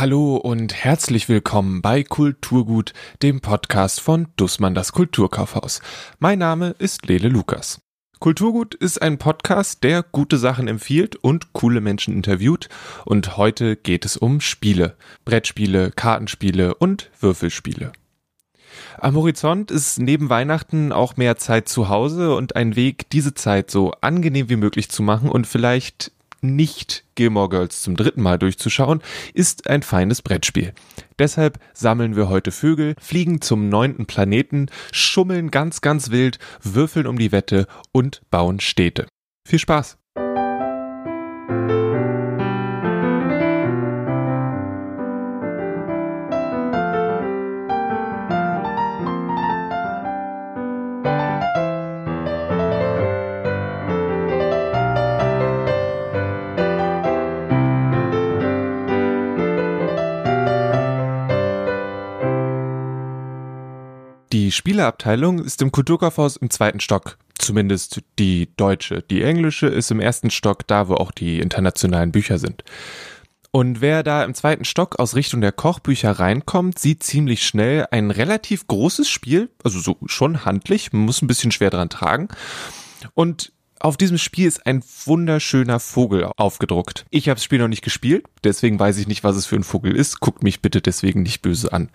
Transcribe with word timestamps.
Hallo 0.00 0.36
und 0.36 0.72
herzlich 0.72 1.28
willkommen 1.28 1.82
bei 1.82 2.02
Kulturgut, 2.02 2.94
dem 3.20 3.42
Podcast 3.42 4.00
von 4.00 4.28
Dussmann 4.36 4.74
das 4.74 4.92
Kulturkaufhaus. 4.92 5.82
Mein 6.18 6.38
Name 6.38 6.74
ist 6.78 7.04
Lele 7.04 7.28
Lukas. 7.28 7.82
Kulturgut 8.18 8.74
ist 8.74 9.02
ein 9.02 9.18
Podcast, 9.18 9.84
der 9.84 10.02
gute 10.02 10.38
Sachen 10.38 10.68
empfiehlt 10.68 11.16
und 11.16 11.52
coole 11.52 11.82
Menschen 11.82 12.14
interviewt. 12.14 12.70
Und 13.04 13.36
heute 13.36 13.76
geht 13.76 14.06
es 14.06 14.16
um 14.16 14.40
Spiele. 14.40 14.96
Brettspiele, 15.26 15.90
Kartenspiele 15.90 16.76
und 16.76 17.10
Würfelspiele. 17.20 17.92
Am 18.96 19.16
Horizont 19.16 19.70
ist 19.70 19.98
neben 19.98 20.30
Weihnachten 20.30 20.92
auch 20.92 21.18
mehr 21.18 21.36
Zeit 21.36 21.68
zu 21.68 21.90
Hause 21.90 22.34
und 22.34 22.56
ein 22.56 22.74
Weg, 22.74 23.10
diese 23.10 23.34
Zeit 23.34 23.70
so 23.70 23.90
angenehm 24.00 24.48
wie 24.48 24.56
möglich 24.56 24.88
zu 24.88 25.02
machen 25.02 25.28
und 25.28 25.46
vielleicht 25.46 26.10
nicht 26.40 27.04
Gilmore 27.14 27.48
Girls 27.48 27.82
zum 27.82 27.96
dritten 27.96 28.22
Mal 28.22 28.38
durchzuschauen, 28.38 29.02
ist 29.34 29.68
ein 29.68 29.82
feines 29.82 30.22
Brettspiel. 30.22 30.72
Deshalb 31.18 31.58
sammeln 31.74 32.16
wir 32.16 32.28
heute 32.28 32.50
Vögel, 32.50 32.94
fliegen 33.00 33.40
zum 33.40 33.68
neunten 33.68 34.06
Planeten, 34.06 34.66
schummeln 34.92 35.50
ganz, 35.50 35.80
ganz 35.80 36.10
wild, 36.10 36.38
würfeln 36.62 37.06
um 37.06 37.18
die 37.18 37.32
Wette 37.32 37.66
und 37.92 38.22
bauen 38.30 38.60
Städte. 38.60 39.06
Viel 39.46 39.58
Spaß! 39.58 39.98
Die 64.32 64.52
Spieleabteilung 64.52 65.40
ist 65.40 65.60
im 65.60 65.72
Kulturkaufhaus 65.72 66.36
im 66.36 66.50
zweiten 66.50 66.78
Stock. 66.78 67.18
Zumindest 67.36 68.02
die 68.18 68.54
deutsche. 68.56 69.02
Die 69.02 69.22
englische 69.22 69.66
ist 69.66 69.90
im 69.90 69.98
ersten 69.98 70.30
Stock, 70.30 70.66
da 70.68 70.88
wo 70.88 70.94
auch 70.94 71.10
die 71.10 71.40
internationalen 71.40 72.12
Bücher 72.12 72.38
sind. 72.38 72.62
Und 73.50 73.80
wer 73.80 74.04
da 74.04 74.22
im 74.22 74.34
zweiten 74.34 74.64
Stock 74.64 75.00
aus 75.00 75.16
Richtung 75.16 75.40
der 75.40 75.50
Kochbücher 75.50 76.12
reinkommt, 76.12 76.78
sieht 76.78 77.02
ziemlich 77.02 77.44
schnell 77.44 77.88
ein 77.90 78.12
relativ 78.12 78.68
großes 78.68 79.08
Spiel, 79.08 79.50
also 79.64 79.80
so 79.80 79.96
schon 80.06 80.44
handlich, 80.44 80.92
man 80.92 81.02
muss 81.02 81.20
ein 81.20 81.26
bisschen 81.26 81.50
schwer 81.50 81.70
dran 81.70 81.88
tragen. 81.88 82.28
Und 83.14 83.52
auf 83.80 83.96
diesem 83.96 84.18
Spiel 84.18 84.46
ist 84.46 84.66
ein 84.66 84.82
wunderschöner 85.06 85.80
Vogel 85.80 86.30
aufgedruckt. 86.36 87.06
Ich 87.10 87.28
habe 87.28 87.36
das 87.36 87.44
Spiel 87.44 87.58
noch 87.58 87.68
nicht 87.68 87.82
gespielt, 87.82 88.26
deswegen 88.44 88.78
weiß 88.78 88.98
ich 88.98 89.08
nicht, 89.08 89.24
was 89.24 89.36
es 89.36 89.46
für 89.46 89.56
ein 89.56 89.64
Vogel 89.64 89.96
ist. 89.96 90.20
Guckt 90.20 90.42
mich 90.42 90.60
bitte 90.60 90.82
deswegen 90.82 91.22
nicht 91.22 91.40
böse 91.40 91.72
an. 91.72 91.88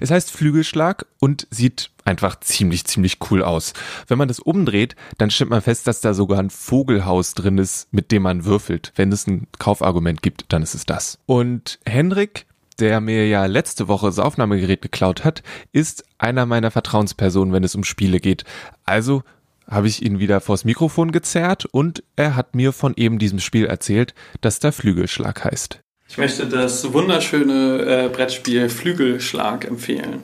Es 0.00 0.12
heißt 0.12 0.30
Flügelschlag 0.30 1.06
und 1.18 1.48
sieht 1.50 1.90
einfach 2.04 2.38
ziemlich, 2.38 2.84
ziemlich 2.84 3.18
cool 3.30 3.42
aus. 3.42 3.72
Wenn 4.06 4.18
man 4.18 4.28
das 4.28 4.38
umdreht, 4.38 4.94
dann 5.18 5.30
stellt 5.30 5.50
man 5.50 5.62
fest, 5.62 5.86
dass 5.88 6.00
da 6.00 6.14
sogar 6.14 6.38
ein 6.38 6.50
Vogelhaus 6.50 7.34
drin 7.34 7.58
ist, 7.58 7.92
mit 7.92 8.12
dem 8.12 8.22
man 8.22 8.44
würfelt. 8.44 8.92
Wenn 8.94 9.10
es 9.10 9.26
ein 9.26 9.48
Kaufargument 9.58 10.22
gibt, 10.22 10.44
dann 10.48 10.62
ist 10.62 10.74
es 10.74 10.86
das. 10.86 11.18
Und 11.26 11.80
Henrik 11.84 12.46
der 12.78 13.00
mir 13.00 13.28
ja 13.28 13.44
letzte 13.46 13.86
Woche 13.86 14.06
das 14.06 14.18
Aufnahmegerät 14.18 14.82
geklaut 14.82 15.24
hat, 15.24 15.42
ist 15.72 16.04
einer 16.18 16.46
meiner 16.46 16.70
Vertrauenspersonen, 16.70 17.52
wenn 17.52 17.62
es 17.62 17.74
um 17.74 17.84
Spiele 17.84 18.18
geht. 18.18 18.44
Also 18.84 19.22
habe 19.72 19.88
ich 19.88 20.02
ihn 20.02 20.18
wieder 20.18 20.40
vors 20.40 20.64
Mikrofon 20.64 21.12
gezerrt 21.12 21.66
und 21.70 22.02
er 22.16 22.36
hat 22.36 22.54
mir 22.54 22.72
von 22.72 22.94
eben 22.96 23.18
diesem 23.18 23.40
Spiel 23.40 23.66
erzählt, 23.66 24.14
das 24.40 24.58
da 24.58 24.70
Flügelschlag 24.70 25.44
heißt. 25.44 25.80
Ich 26.08 26.18
möchte 26.18 26.46
das 26.46 26.92
wunderschöne 26.92 28.04
äh, 28.04 28.08
Brettspiel 28.08 28.68
Flügelschlag 28.68 29.64
empfehlen. 29.64 30.22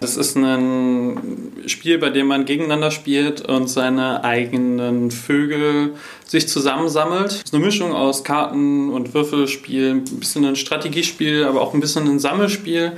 Das 0.00 0.16
ist 0.16 0.36
ein 0.36 1.52
Spiel, 1.66 1.98
bei 1.98 2.10
dem 2.10 2.28
man 2.28 2.44
gegeneinander 2.44 2.92
spielt 2.92 3.40
und 3.40 3.68
seine 3.68 4.22
eigenen 4.22 5.10
Vögel 5.10 5.94
sich 6.24 6.48
zusammensammelt. 6.48 7.32
Es 7.32 7.42
ist 7.42 7.54
eine 7.54 7.64
Mischung 7.64 7.92
aus 7.92 8.22
Karten- 8.22 8.90
und 8.90 9.12
Würfelspiel, 9.12 9.90
ein 9.90 10.04
bisschen 10.04 10.44
ein 10.44 10.56
Strategiespiel, 10.56 11.44
aber 11.44 11.60
auch 11.60 11.74
ein 11.74 11.80
bisschen 11.80 12.08
ein 12.08 12.20
Sammelspiel. 12.20 12.92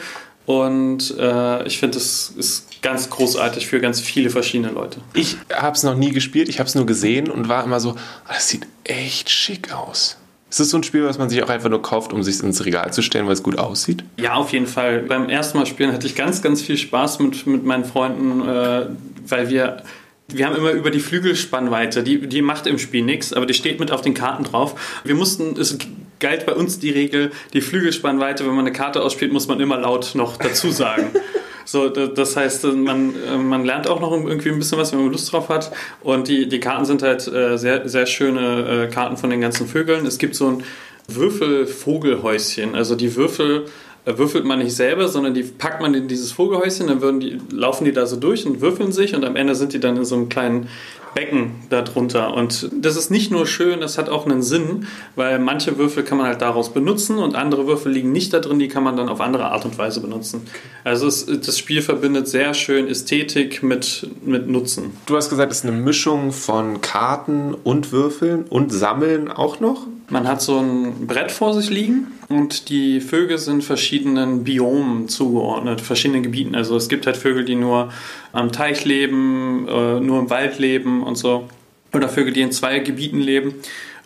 Und 0.51 1.15
äh, 1.17 1.65
ich 1.65 1.79
finde, 1.79 1.97
es 1.99 2.35
ist 2.37 2.83
ganz 2.83 3.09
großartig 3.09 3.69
für 3.69 3.81
ganz 3.81 4.01
viele 4.01 4.31
verschiedene 4.31 4.73
Leute. 4.73 5.01
Ich 5.15 5.37
habe 5.55 5.77
es 5.77 5.85
noch 5.85 5.95
nie 5.95 6.11
gespielt, 6.11 6.49
ich 6.49 6.59
habe 6.59 6.69
es 6.69 6.75
nur 6.75 6.87
gesehen 6.87 7.31
und 7.31 7.49
war 7.49 7.63
immer 7.63 7.79
so, 7.79 7.91
ah, 7.91 8.35
das 8.35 8.49
sieht 8.49 8.67
echt 8.83 9.31
schick 9.31 9.73
aus. 9.73 10.17
Ist 10.51 10.59
das 10.59 10.71
so 10.71 10.77
ein 10.77 10.83
Spiel, 10.83 11.05
was 11.05 11.19
man 11.19 11.31
sich 11.31 11.41
auch 11.45 11.51
einfach 11.51 11.71
nur 11.71 11.83
kauft, 11.83 12.13
um 12.13 12.25
sich 12.25 12.43
ins 12.43 12.65
Regal 12.65 12.93
zu 12.93 13.01
stellen, 13.01 13.27
weil 13.27 13.35
es 13.35 13.45
gut 13.45 13.61
aussieht? 13.61 14.03
Ja, 14.17 14.35
auf 14.35 14.53
jeden 14.53 14.67
Fall. 14.67 15.03
Beim 15.03 15.29
ersten 15.29 15.57
Mal 15.57 15.67
spielen 15.67 15.93
hatte 15.93 16.09
ich 16.09 16.17
ganz, 16.17 16.43
ganz 16.43 16.61
viel 16.61 16.77
Spaß 16.77 17.21
mit, 17.21 17.47
mit 17.47 17.65
meinen 17.65 17.85
Freunden, 17.85 18.41
äh, 18.49 18.87
weil 19.29 19.51
wir 19.51 19.85
wir 20.33 20.47
haben 20.47 20.57
immer 20.57 20.71
über 20.71 20.91
die 20.91 21.01
Flügelspannweite, 21.01 22.05
die, 22.05 22.29
die 22.29 22.43
macht 22.43 22.67
im 22.69 22.79
Spiel 22.79 23.03
nichts, 23.03 23.33
aber 23.33 23.47
die 23.47 23.55
steht 23.55 23.81
mit 23.81 23.91
auf 23.91 24.01
den 24.01 24.15
Karten 24.15 24.45
drauf. 24.45 25.01
Wir 25.05 25.17
mussten, 25.17 25.59
es 25.61 25.77
galt 26.21 26.47
bei 26.47 26.55
uns 26.55 26.79
die 26.79 26.91
Regel, 26.91 27.33
die 27.53 27.61
Flügelspannweite, 27.61 28.47
wenn 28.47 28.55
man 28.55 28.67
eine 28.67 28.73
Karte 28.73 29.03
ausspielt, 29.03 29.33
muss 29.33 29.49
man 29.49 29.61
immer 29.61 29.79
laut 29.79 30.15
noch 30.15 30.37
dazu 30.37 30.71
sagen. 30.71 31.11
So, 31.67 31.89
das 31.89 32.37
heißt, 32.37 32.65
man, 32.65 33.15
man 33.47 33.65
lernt 33.65 33.87
auch 33.87 34.01
noch 34.01 34.11
irgendwie 34.11 34.49
ein 34.49 34.59
bisschen 34.59 34.77
was, 34.79 34.91
wenn 34.91 35.05
man 35.05 35.13
Lust 35.13 35.33
drauf 35.33 35.49
hat. 35.51 35.71
Und 36.01 36.27
die, 36.27 36.49
die 36.49 36.59
Karten 36.59 36.85
sind 36.85 37.03
halt 37.03 37.29
äh, 37.29 37.59
sehr, 37.59 37.89
sehr 37.89 38.07
schöne 38.07 38.87
äh, 38.89 38.93
Karten 38.93 39.17
von 39.17 39.31
den 39.31 39.41
ganzen 39.41 39.69
Vögeln. 39.69 40.05
Es 40.05 40.19
gibt 40.19 40.35
so 40.35 40.49
ein 40.49 40.65
Würfelvogelhäuschen. 41.07 42.75
Also 42.75 42.97
die 42.97 43.15
Würfel 43.15 43.67
würfelt 44.05 44.45
man 44.45 44.61
nicht 44.61 44.75
selber, 44.75 45.09
sondern 45.09 45.35
die 45.35 45.43
packt 45.43 45.81
man 45.81 45.95
in 45.95 46.09
dieses 46.09 46.33
Vogelhäuschen, 46.33 46.87
dann 46.87 47.21
die, 47.21 47.39
laufen 47.53 47.85
die 47.85 47.93
da 47.93 48.07
so 48.07 48.17
durch 48.17 48.47
und 48.47 48.61
würfeln 48.61 48.93
sich 48.93 49.15
und 49.15 49.25
am 49.25 49.37
Ende 49.37 49.55
sind 49.55 49.73
die 49.73 49.81
dann 49.81 49.97
in 49.97 50.05
so 50.05 50.15
einem 50.17 50.29
kleinen 50.29 50.69
Becken 51.15 51.55
darunter. 51.71 52.35
Und 52.35 52.71
das 52.73 52.97
ist 52.97 53.11
nicht 53.11 53.31
nur 53.31 53.47
schön, 53.47 53.81
das 53.81 53.99
hat 53.99 54.09
auch 54.09 54.27
einen 54.27 54.43
Sinn, 54.43 54.87
weil 55.17 55.39
manche 55.39 55.79
Würfel 55.79 56.05
kann 56.05 56.19
man 56.19 56.27
halt 56.27 56.41
daraus 56.43 56.73
benutzen 56.73 57.19
und 57.19 57.35
andere 57.35 57.67
Würfel 57.67 57.93
liegen 57.93 58.13
nicht 58.13 58.33
da 58.33 58.41
drin, 58.41 58.59
die 58.59 58.69
kann 58.69 58.83
man 58.83 58.97
dann 58.97 59.09
auf 59.09 59.21
andere 59.21 59.47
Art 59.47 59.65
und 59.65 59.77
Weise 59.79 60.01
benutzen. 60.01 60.47
Also 60.85 61.07
es, 61.07 61.27
das 61.27 61.59
Spiel 61.59 61.83
verbindet 61.83 62.29
sehr 62.29 62.55
schön 62.55 62.89
Ästhetik 62.89 63.63
mit, 63.63 64.09
mit 64.25 64.49
Nutzen. 64.49 64.93
Du 65.07 65.17
hast 65.17 65.31
gesagt, 65.31 65.53
es 65.53 65.59
ist 65.59 65.67
eine 65.67 65.77
Mischung 65.77 66.33
von 66.33 66.81
Karten 66.81 67.55
und 67.55 67.93
Würfeln 67.93 68.45
und 68.45 68.73
Sammeln 68.73 69.31
auch 69.31 69.61
noch? 69.61 69.87
Man 70.11 70.27
hat 70.27 70.43
so 70.43 70.59
ein 70.59 71.07
Brett 71.07 71.31
vor 71.31 71.55
sich 71.55 71.71
liegen 71.71 72.09
und 72.29 72.69
die 72.69 73.01
Vögel 73.01 73.39
sind 73.39 73.63
verschiedenen 73.63 74.43
Biomen 74.43 75.09
zugeordnet, 75.09 75.81
verschiedenen 75.81 76.25
Gebieten. 76.25 76.57
Also 76.57 76.77
es 76.77 76.89
gibt 76.89 77.07
halt 77.07 77.17
Vögel, 77.17 77.45
die 77.45 77.55
nur 77.55 77.93
am 78.33 78.51
Teich 78.51 78.85
leben, 78.85 79.69
äh, 79.69 80.01
nur 80.01 80.19
im 80.19 80.29
Wald 80.29 80.59
leben 80.59 81.05
und 81.05 81.15
so. 81.17 81.49
Oder 81.95 82.09
Vögel, 82.09 82.33
die 82.33 82.41
in 82.41 82.51
zwei 82.51 82.81
Gebieten 82.81 83.21
leben. 83.21 83.55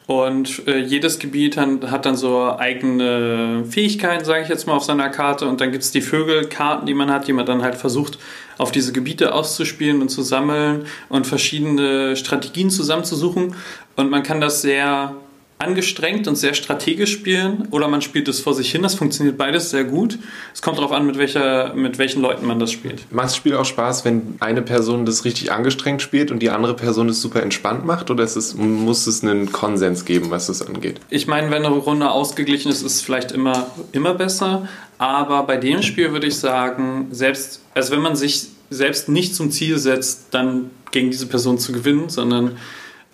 Und 0.07 0.69
äh, 0.69 0.81
jedes 0.81 1.19
Gebiet 1.19 1.57
hat 1.57 2.05
dann 2.05 2.17
so 2.17 2.55
eigene 2.59 3.65
Fähigkeiten, 3.71 4.27
sage 4.27 4.43
ich 4.43 4.49
jetzt 4.51 4.67
mal, 4.67 4.75
auf 4.75 4.85
seiner 4.85 5.09
Karte. 5.09 5.49
Und 5.49 5.63
dann 5.63 5.73
gibt 5.73 5.85
es 5.85 5.93
die 5.93 6.03
Vögelkarten, 6.03 6.87
die 6.87 6.93
man 6.93 7.11
hat, 7.11 7.27
die 7.27 7.33
man 7.33 7.47
dann 7.47 7.63
halt 7.63 7.77
versucht, 7.77 8.19
auf 8.59 8.71
diese 8.71 8.93
Gebiete 8.93 9.33
auszuspielen 9.33 10.03
und 10.03 10.11
zu 10.11 10.21
sammeln 10.21 10.85
und 11.09 11.27
verschiedene 11.27 12.17
Strategien 12.17 12.69
zusammenzusuchen. 12.69 13.55
Und 13.97 14.11
man 14.11 14.23
kann 14.23 14.43
das 14.43 14.61
sehr 14.61 15.17
angestrengt 15.65 16.29
und 16.29 16.37
sehr 16.37 16.55
strategisch 16.55 17.13
spielen 17.13 17.69
oder 17.71 17.89
man 17.89 18.03
spielt 18.03 18.29
es 18.29 18.41
vor 18.41 18.55
sich 18.55 18.71
hin. 18.71 18.83
Das 18.83 18.95
funktioniert 18.95 19.39
beides 19.39 19.71
sehr 19.71 19.85
gut. 19.85 20.19
Es 20.53 20.63
kommt 20.63 20.79
darauf 20.79 20.93
an, 20.93 21.07
mit, 21.07 21.19
welcher, 21.19 21.75
mit 21.75 21.99
welchen 21.99 22.23
Leuten 22.23 22.47
man 22.47 22.59
das 22.59 22.71
spielt. 22.71 23.11
Macht 23.13 23.27
das 23.27 23.37
Spiel 23.37 23.57
auch 23.57 23.65
Spaß, 23.65 24.05
wenn 24.05 24.37
eine 24.41 24.63
Person 24.63 25.07
das 25.07 25.25
richtig 25.25 25.51
angestrengt 25.51 26.03
spielt 26.03 26.31
und 26.31 26.41
die 26.41 26.51
andere 26.51 26.75
Person 26.75 27.09
es 27.09 27.21
super 27.21 27.43
entspannt 27.43 27.85
macht? 27.85 28.11
Oder 28.11 28.25
es, 28.25 28.55
muss 28.55 29.07
es 29.07 29.23
einen 29.23 29.51
Konsens 29.53 30.05
geben, 30.05 30.31
was 30.31 30.47
das 30.47 30.67
angeht? 30.67 31.01
Ich 31.11 31.27
meine, 31.27 31.51
wenn 31.51 31.65
eine 31.65 31.75
Runde 31.75 32.11
ausgeglichen 32.11 32.71
ist, 32.71 32.83
ist 32.83 32.97
es 32.97 33.01
vielleicht 33.03 33.33
immer, 33.33 33.67
immer 33.93 34.15
besser. 34.15 34.69
Aber 34.99 35.43
bei 35.45 35.57
dem 35.57 35.83
Spiel 35.83 36.13
würde 36.13 36.27
ich 36.27 36.37
sagen, 36.37 37.09
selbst, 37.11 37.61
also 37.75 37.93
wenn 37.93 38.03
man 38.03 38.17
sich 38.17 38.49
selbst 38.71 39.09
nicht 39.09 39.35
zum 39.35 39.51
Ziel 39.51 39.79
setzt, 39.79 40.27
dann 40.33 40.71
gegen 40.91 41.11
diese 41.11 41.27
Person 41.27 41.59
zu 41.59 41.73
gewinnen, 41.73 42.09
sondern 42.09 42.57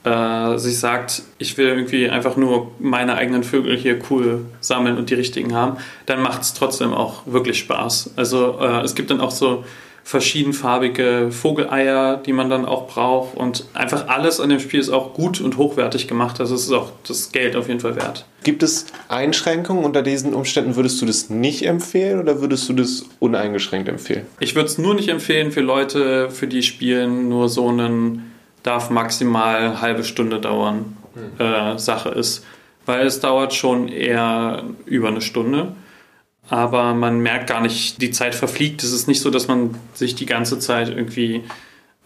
äh, 0.04 0.56
sich 0.56 0.78
sagt, 0.78 1.22
ich 1.38 1.58
will 1.58 1.68
irgendwie 1.68 2.08
einfach 2.08 2.36
nur 2.36 2.72
meine 2.78 3.16
eigenen 3.16 3.42
Vögel 3.42 3.76
hier 3.76 3.98
cool 4.10 4.46
sammeln 4.60 4.96
und 4.96 5.10
die 5.10 5.14
richtigen 5.14 5.54
haben, 5.54 5.76
dann 6.06 6.22
macht 6.22 6.42
es 6.42 6.54
trotzdem 6.54 6.92
auch 6.92 7.22
wirklich 7.26 7.58
Spaß. 7.58 8.12
Also 8.16 8.58
äh, 8.60 8.80
es 8.80 8.94
gibt 8.94 9.10
dann 9.10 9.20
auch 9.20 9.30
so 9.30 9.64
verschiedenfarbige 10.02 11.28
Vogeleier, 11.30 12.16
die 12.16 12.32
man 12.32 12.50
dann 12.50 12.64
auch 12.64 12.88
braucht 12.88 13.36
und 13.36 13.66
einfach 13.74 14.08
alles 14.08 14.40
an 14.40 14.48
dem 14.48 14.58
Spiel 14.58 14.80
ist 14.80 14.90
auch 14.90 15.14
gut 15.14 15.40
und 15.40 15.56
hochwertig 15.56 16.08
gemacht. 16.08 16.40
Also 16.40 16.54
es 16.54 16.64
ist 16.64 16.72
auch 16.72 16.90
das 17.06 17.30
Geld 17.32 17.54
auf 17.54 17.68
jeden 17.68 17.80
Fall 17.80 17.96
wert. 17.96 18.24
Gibt 18.42 18.62
es 18.62 18.86
Einschränkungen 19.08 19.84
unter 19.84 20.02
diesen 20.02 20.34
Umständen? 20.34 20.74
Würdest 20.74 21.00
du 21.00 21.06
das 21.06 21.28
nicht 21.28 21.64
empfehlen 21.64 22.18
oder 22.18 22.40
würdest 22.40 22.68
du 22.68 22.72
das 22.72 23.04
uneingeschränkt 23.20 23.88
empfehlen? 23.88 24.26
Ich 24.40 24.54
würde 24.54 24.68
es 24.68 24.78
nur 24.78 24.94
nicht 24.94 25.08
empfehlen 25.08 25.52
für 25.52 25.60
Leute, 25.60 26.30
für 26.30 26.46
die 26.46 26.62
Spielen 26.62 27.28
nur 27.28 27.48
so 27.48 27.68
einen 27.68 28.29
darf 28.62 28.90
maximal 28.90 29.56
eine 29.56 29.80
halbe 29.80 30.04
Stunde 30.04 30.40
dauern, 30.40 30.96
hm. 31.14 31.46
äh, 31.46 31.78
Sache 31.78 32.10
ist. 32.10 32.44
Weil 32.86 33.06
es 33.06 33.20
dauert 33.20 33.54
schon 33.54 33.88
eher 33.88 34.64
über 34.86 35.08
eine 35.08 35.20
Stunde. 35.20 35.72
aber 36.48 36.94
man 36.94 37.20
merkt 37.20 37.46
gar 37.46 37.60
nicht, 37.60 38.02
die 38.02 38.10
Zeit 38.10 38.34
verfliegt. 38.34 38.82
Es 38.82 38.92
ist 38.92 39.06
nicht 39.06 39.20
so, 39.20 39.30
dass 39.30 39.46
man 39.46 39.76
sich 39.94 40.16
die 40.16 40.26
ganze 40.26 40.58
Zeit 40.58 40.88
irgendwie 40.88 41.44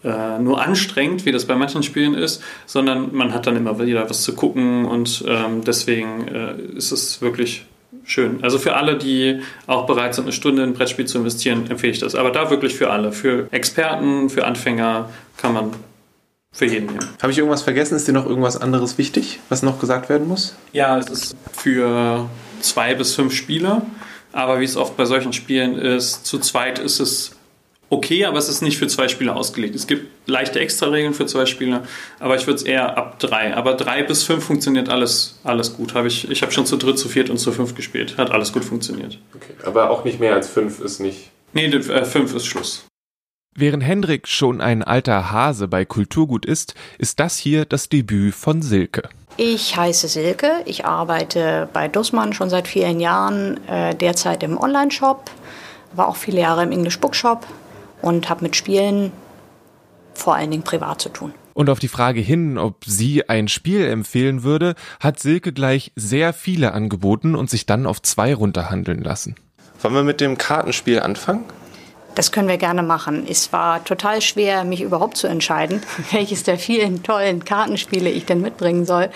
äh, 0.03 0.39
nur 0.39 0.61
anstrengend, 0.61 1.25
wie 1.25 1.31
das 1.31 1.45
bei 1.45 1.55
manchen 1.55 1.81
Spielen 1.81 2.13
ist, 2.13 2.43
sondern 2.67 3.13
man 3.15 3.33
hat 3.33 3.47
dann 3.47 3.55
immer 3.55 3.79
wieder 3.79 4.07
was 4.07 4.21
zu 4.21 4.35
gucken 4.35 4.85
und 4.85 5.23
ähm, 5.27 5.63
deswegen 5.63 6.27
äh, 6.27 6.77
ist 6.77 6.91
es 6.91 7.21
wirklich 7.23 7.65
schön. 8.03 8.43
Also 8.43 8.59
für 8.59 8.75
alle, 8.75 8.97
die 8.97 9.41
auch 9.65 9.87
bereit 9.87 10.13
sind, 10.13 10.25
eine 10.25 10.31
Stunde 10.31 10.61
in 10.61 10.69
ein 10.69 10.73
Brettspiel 10.73 11.05
zu 11.05 11.17
investieren, 11.17 11.65
empfehle 11.69 11.93
ich 11.93 11.99
das. 11.99 12.13
Aber 12.13 12.29
da 12.29 12.51
wirklich 12.51 12.75
für 12.75 12.91
alle. 12.91 13.11
Für 13.11 13.47
Experten, 13.51 14.29
für 14.29 14.45
Anfänger 14.45 15.09
kann 15.37 15.53
man 15.53 15.71
für 16.55 16.65
jeden 16.65 16.87
nehmen. 16.87 17.07
Habe 17.21 17.31
ich 17.31 17.37
irgendwas 17.37 17.61
vergessen? 17.61 17.95
Ist 17.95 18.07
dir 18.07 18.13
noch 18.13 18.25
irgendwas 18.25 18.57
anderes 18.57 18.97
wichtig, 18.97 19.39
was 19.49 19.61
noch 19.61 19.79
gesagt 19.79 20.09
werden 20.09 20.27
muss? 20.27 20.55
Ja, 20.71 20.97
es 20.97 21.09
ist 21.09 21.35
für 21.53 22.29
zwei 22.61 22.95
bis 22.95 23.13
fünf 23.13 23.33
Spieler. 23.33 23.81
Aber 24.31 24.59
wie 24.59 24.65
es 24.65 24.75
oft 24.75 24.97
bei 24.97 25.05
solchen 25.05 25.31
Spielen 25.31 25.77
ist, 25.77 26.25
zu 26.25 26.39
zweit 26.39 26.79
ist 26.79 26.99
es 26.99 27.31
okay, 27.89 28.25
aber 28.25 28.37
es 28.37 28.49
ist 28.49 28.61
nicht 28.61 28.77
für 28.77 28.87
zwei 28.87 29.07
Spieler 29.07 29.35
ausgelegt. 29.35 29.75
Es 29.75 29.87
gibt 29.87 30.07
leichte 30.27 30.59
Extra-Regeln 30.59 31.13
für 31.13 31.25
zwei 31.25 31.45
Spieler, 31.45 31.83
aber 32.19 32.35
ich 32.35 32.45
würde 32.45 32.57
es 32.57 32.63
eher 32.63 32.97
ab 32.97 33.19
drei. 33.19 33.55
Aber 33.55 33.75
drei 33.75 34.03
bis 34.03 34.23
fünf 34.23 34.43
funktioniert 34.43 34.89
alles, 34.89 35.39
alles 35.43 35.75
gut. 35.77 35.93
Hab 35.93 36.05
ich 36.05 36.29
ich 36.29 36.41
habe 36.41 36.51
schon 36.51 36.65
zu 36.65 36.77
dritt, 36.77 36.99
zu 36.99 37.07
viert 37.07 37.29
und 37.29 37.37
zu 37.37 37.51
fünf 37.51 37.75
gespielt. 37.75 38.17
Hat 38.17 38.31
alles 38.31 38.51
gut 38.51 38.65
funktioniert. 38.65 39.19
Okay. 39.35 39.53
Aber 39.65 39.89
auch 39.89 40.03
nicht 40.03 40.19
mehr 40.19 40.33
als 40.33 40.49
fünf 40.49 40.79
ist 40.79 40.99
nicht. 40.99 41.31
Nee, 41.53 41.67
äh, 41.67 42.05
fünf 42.05 42.35
ist 42.35 42.45
Schluss. 42.45 42.85
Während 43.57 43.83
Hendrik 43.83 44.27
schon 44.27 44.59
ein 44.59 44.83
alter 44.83 45.31
Hase 45.31 45.69
bei 45.69 45.85
Kulturgut 45.85 46.45
ist, 46.45 46.75
ist 46.97 47.21
das 47.21 47.37
hier 47.37 47.63
das 47.63 47.87
Debüt 47.87 48.35
von 48.35 48.61
Silke. 48.61 49.07
Ich 49.37 49.77
heiße 49.77 50.09
Silke, 50.09 50.51
ich 50.65 50.83
arbeite 50.83 51.69
bei 51.71 51.87
Dussmann 51.87 52.33
schon 52.33 52.49
seit 52.49 52.67
vielen 52.67 52.99
Jahren, 52.99 53.65
äh, 53.67 53.95
derzeit 53.95 54.43
im 54.43 54.57
Online-Shop, 54.57 55.31
war 55.93 56.09
auch 56.09 56.17
viele 56.17 56.41
Jahre 56.41 56.63
im 56.63 56.73
English 56.73 56.99
Bookshop 56.99 57.47
und 58.01 58.27
habe 58.27 58.43
mit 58.43 58.57
Spielen 58.57 59.13
vor 60.13 60.35
allen 60.35 60.51
Dingen 60.51 60.63
privat 60.63 60.99
zu 60.99 61.07
tun. 61.07 61.33
Und 61.53 61.69
auf 61.69 61.79
die 61.79 61.87
Frage 61.87 62.19
hin, 62.19 62.57
ob 62.57 62.83
sie 62.83 63.29
ein 63.29 63.47
Spiel 63.47 63.85
empfehlen 63.85 64.43
würde, 64.43 64.75
hat 64.99 65.21
Silke 65.21 65.53
gleich 65.53 65.93
sehr 65.95 66.33
viele 66.33 66.73
angeboten 66.73 67.35
und 67.35 67.49
sich 67.49 67.65
dann 67.65 67.85
auf 67.85 68.01
zwei 68.01 68.35
runterhandeln 68.35 69.01
lassen. 69.01 69.37
Wollen 69.81 69.93
wir 69.93 70.03
mit 70.03 70.19
dem 70.19 70.37
Kartenspiel 70.37 70.99
anfangen? 70.99 71.45
Das 72.15 72.31
können 72.31 72.47
wir 72.47 72.57
gerne 72.57 72.81
machen. 72.81 73.27
Es 73.29 73.51
war 73.51 73.83
total 73.83 74.21
schwer, 74.21 74.63
mich 74.63 74.81
überhaupt 74.81 75.17
zu 75.17 75.27
entscheiden, 75.27 75.83
welches 76.11 76.43
der 76.43 76.57
vielen 76.57 77.03
tollen 77.03 77.43
Kartenspiele 77.43 78.09
ich 78.09 78.25
denn 78.25 78.41
mitbringen 78.41 78.85
soll. 78.85 79.09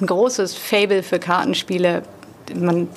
Ein 0.00 0.06
großes 0.06 0.56
Fable 0.56 1.02
für 1.02 1.18
Kartenspiele. 1.18 2.02
Man 2.54 2.88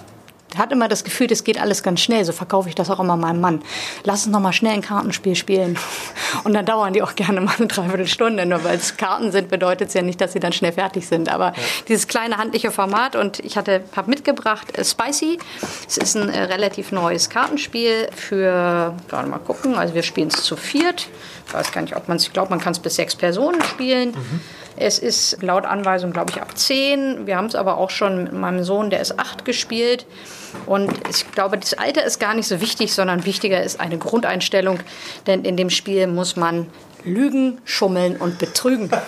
hat 0.57 0.71
immer 0.71 0.88
das 0.88 1.04
Gefühl, 1.04 1.27
das 1.27 1.44
geht 1.44 1.59
alles 1.59 1.83
ganz 1.83 2.01
schnell. 2.01 2.25
So 2.25 2.31
verkaufe 2.31 2.69
ich 2.69 2.75
das 2.75 2.89
auch 2.89 3.00
immer 3.00 3.18
meinem 3.18 3.42
Mann. 3.42 3.62
Lass 4.04 4.25
uns 4.25 4.33
noch 4.33 4.39
mal 4.39 4.54
schnell 4.54 4.74
ein 4.74 4.81
Kartenspiel 4.81 5.36
spielen. 5.36 5.77
Und 6.44 6.54
dann 6.54 6.65
dauern 6.65 6.94
die 6.94 7.01
auch 7.01 7.15
gerne 7.15 7.42
mal 7.42 7.56
eine 7.57 7.68
Dreiviertelstunde. 7.68 8.45
Nur 8.45 8.63
weil 8.63 8.77
es 8.77 8.98
Karten 8.98 9.31
sind, 9.31 9.50
bedeutet 9.50 9.89
es 9.89 9.94
ja 9.94 10.01
nicht, 10.01 10.21
dass 10.21 10.33
sie 10.33 10.39
dann 10.39 10.54
schnell 10.54 10.74
fertig 10.74 11.07
sind. 11.07 11.30
Aber 11.30 11.48
ja. 11.48 11.63
dieses 11.88 12.07
kleine 12.07 12.38
handliche 12.38 12.71
Format 12.71 13.15
und 13.15 13.39
ich 13.39 13.57
hatte, 13.57 13.83
habe 13.95 14.09
mitgebracht 14.09 14.77
äh, 14.77 14.83
Spicy. 14.83 15.39
Es 15.88 15.98
ist 15.98 16.15
ein 16.15 16.30
äh, 16.30 16.44
relativ 16.44 16.92
neues 16.92 17.30
Kartenspiel 17.30 18.10
für, 18.15 18.94
gerade 19.07 19.27
mal 19.27 19.39
gucken, 19.39 19.75
also 19.75 19.94
wir 19.94 20.03
spielen 20.03 20.30
es 20.30 20.44
zu 20.44 20.56
viert. 20.56 21.07
Ich 21.48 21.53
weiß 21.53 21.71
gar 21.71 21.81
nicht, 21.81 21.95
ob 21.95 22.07
man 22.07 22.18
es, 22.18 22.24
ich 22.24 22.33
glaube, 22.33 22.50
man 22.50 22.60
kann 22.60 22.74
es 22.74 22.80
bis 22.80 22.95
sechs 22.95 23.15
Personen 23.15 23.62
spielen. 23.63 24.10
Mhm. 24.12 24.42
Es 24.79 25.00
ist 25.00 25.41
laut 25.41 25.65
Anweisung, 25.65 26.13
glaube 26.13 26.31
ich, 26.31 26.41
ab 26.41 26.56
10. 26.56 27.25
Wir 27.25 27.35
haben 27.35 27.47
es 27.47 27.56
aber 27.56 27.77
auch 27.77 27.89
schon 27.89 28.25
mit 28.25 28.33
meinem 28.33 28.63
Sohn, 28.63 28.91
der 28.91 29.01
ist 29.01 29.19
8, 29.19 29.44
gespielt. 29.44 30.06
Und 30.68 30.91
ich 31.09 31.29
glaube, 31.31 31.57
das 31.57 31.74
Alter 31.74 32.03
ist 32.03 32.19
gar 32.19 32.35
nicht 32.35 32.47
so 32.47 32.62
wichtig, 32.62 32.94
sondern 32.94 33.25
wichtiger 33.25 33.62
ist 33.63 33.79
eine 33.79 33.97
Grundeinstellung. 33.97 34.79
Denn 35.25 35.44
in 35.44 35.57
dem 35.57 35.71
Spiel 35.71 36.06
muss 36.06 36.35
man 36.35 36.68
lügen, 37.03 37.59
schummeln 37.65 38.18
und 38.18 38.38
betrügen. 38.38 38.91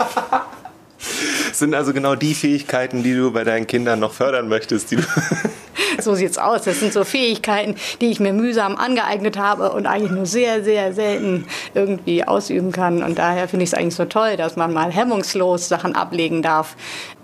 sind 1.54 1.74
also 1.74 1.94
genau 1.94 2.16
die 2.16 2.34
Fähigkeiten, 2.34 3.04
die 3.04 3.14
du 3.14 3.32
bei 3.32 3.44
deinen 3.44 3.68
Kindern 3.68 4.00
noch 4.00 4.14
fördern 4.14 4.48
möchtest. 4.48 4.90
so 6.02 6.16
sieht's 6.16 6.38
aus. 6.38 6.64
Das 6.64 6.80
sind 6.80 6.94
so 6.94 7.04
Fähigkeiten, 7.04 7.76
die 8.02 8.12
ich 8.12 8.20
mir 8.20 8.34
mühsam 8.34 8.76
angeeignet 8.76 9.38
habe 9.38 9.72
und 9.72 9.86
eigentlich 9.86 10.12
nur 10.12 10.26
sehr, 10.26 10.64
sehr 10.64 10.94
selten 10.94 11.46
irgendwie 11.74 12.24
ausüben 12.24 12.72
kann. 12.72 13.04
Und 13.04 13.20
daher 13.20 13.48
finde 13.48 13.64
ich 13.64 13.72
es 13.72 13.74
eigentlich 13.74 13.96
so 13.96 14.06
toll, 14.06 14.38
dass 14.38 14.56
man 14.56 14.74
mal 14.74 14.92
hemmungslos 14.92 15.68
Sachen 15.68 15.96
ablegen 15.96 16.42
darf. 16.42 16.76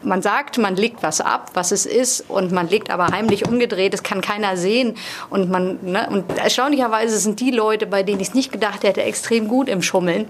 Man 0.06 0.22
sagt, 0.22 0.58
man 0.58 0.76
legt 0.76 1.04
was 1.04 1.20
ab, 1.20 1.52
was 1.54 1.72
es 1.72 1.86
ist, 1.86 2.26
und 2.30 2.52
man 2.52 2.70
legt 2.70 2.90
aber 2.90 3.08
heimlich 3.08 3.48
umgedreht. 3.48 3.94
Das 3.94 4.04
kann 4.04 4.22
keiner 4.22 4.58
sehen. 4.58 4.96
Und 5.30 5.50
man, 5.50 5.80
ne, 5.82 6.08
und 6.10 6.38
erstaunlicherweise 6.38 7.18
sind 7.18 7.40
die 7.40 7.52
Leute, 7.52 7.86
bei 7.86 8.04
denen 8.04 8.20
ich 8.20 8.30
es 8.30 8.34
nicht 8.34 8.52
gedacht 8.52 8.84
hätte, 8.84 9.02
extrem 9.04 9.48
gut 9.48 9.68
im 9.68 9.82
Schummeln. 9.82 10.28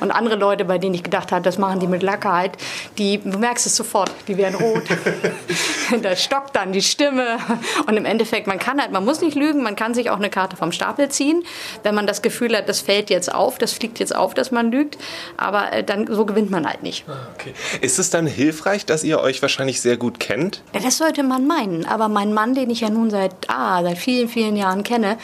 Und 0.00 0.10
andere 0.10 0.36
Leute, 0.36 0.64
bei 0.64 0.78
denen 0.78 0.94
ich 0.94 1.02
gedacht 1.02 1.32
habe, 1.32 1.42
das 1.42 1.58
machen 1.58 1.80
die 1.80 1.86
mit 1.86 2.02
Lackerheit, 2.02 2.56
die, 2.98 3.18
du 3.18 3.38
merkst 3.38 3.66
es 3.66 3.76
sofort, 3.76 4.10
die 4.28 4.36
werden 4.36 4.56
rot. 4.56 4.82
da 6.02 6.16
stockt 6.16 6.56
dann 6.56 6.72
die 6.72 6.82
Stimme. 6.82 7.38
Und 7.86 7.96
im 7.96 8.04
Endeffekt, 8.04 8.46
man 8.46 8.58
kann 8.58 8.80
halt, 8.80 8.92
man 8.92 9.04
muss 9.04 9.20
nicht 9.20 9.36
lügen, 9.36 9.62
man 9.62 9.76
kann 9.76 9.94
sich 9.94 10.10
auch 10.10 10.16
eine 10.16 10.30
Karte 10.30 10.56
vom 10.56 10.72
Stapel 10.72 11.08
ziehen, 11.08 11.44
wenn 11.82 11.94
man 11.94 12.06
das 12.06 12.22
Gefühl 12.22 12.56
hat, 12.56 12.68
das 12.68 12.80
fällt 12.80 13.10
jetzt 13.10 13.32
auf, 13.32 13.58
das 13.58 13.72
fliegt 13.72 14.00
jetzt 14.00 14.14
auf, 14.14 14.34
dass 14.34 14.50
man 14.50 14.70
lügt. 14.70 14.98
Aber 15.36 15.72
äh, 15.72 15.84
dann 15.84 16.06
so 16.12 16.26
gewinnt 16.26 16.50
man 16.50 16.66
halt 16.66 16.82
nicht. 16.82 17.04
Ah, 17.08 17.28
okay. 17.34 17.54
Ist 17.80 17.98
es 17.98 18.10
dann 18.10 18.26
hilfreich, 18.26 18.86
dass 18.86 19.03
ihr 19.04 19.20
euch 19.20 19.40
wahrscheinlich 19.42 19.80
sehr 19.80 19.96
gut 19.96 20.18
kennt? 20.18 20.62
Ja, 20.72 20.80
das 20.80 20.98
sollte 20.98 21.22
man 21.22 21.46
meinen. 21.46 21.84
Aber 21.86 22.08
mein 22.08 22.32
Mann, 22.32 22.54
den 22.54 22.70
ich 22.70 22.80
ja 22.80 22.90
nun 22.90 23.10
seit, 23.10 23.34
ah, 23.48 23.82
seit 23.82 23.98
vielen, 23.98 24.28
vielen 24.28 24.56
Jahren 24.56 24.82
kenne, 24.82 25.18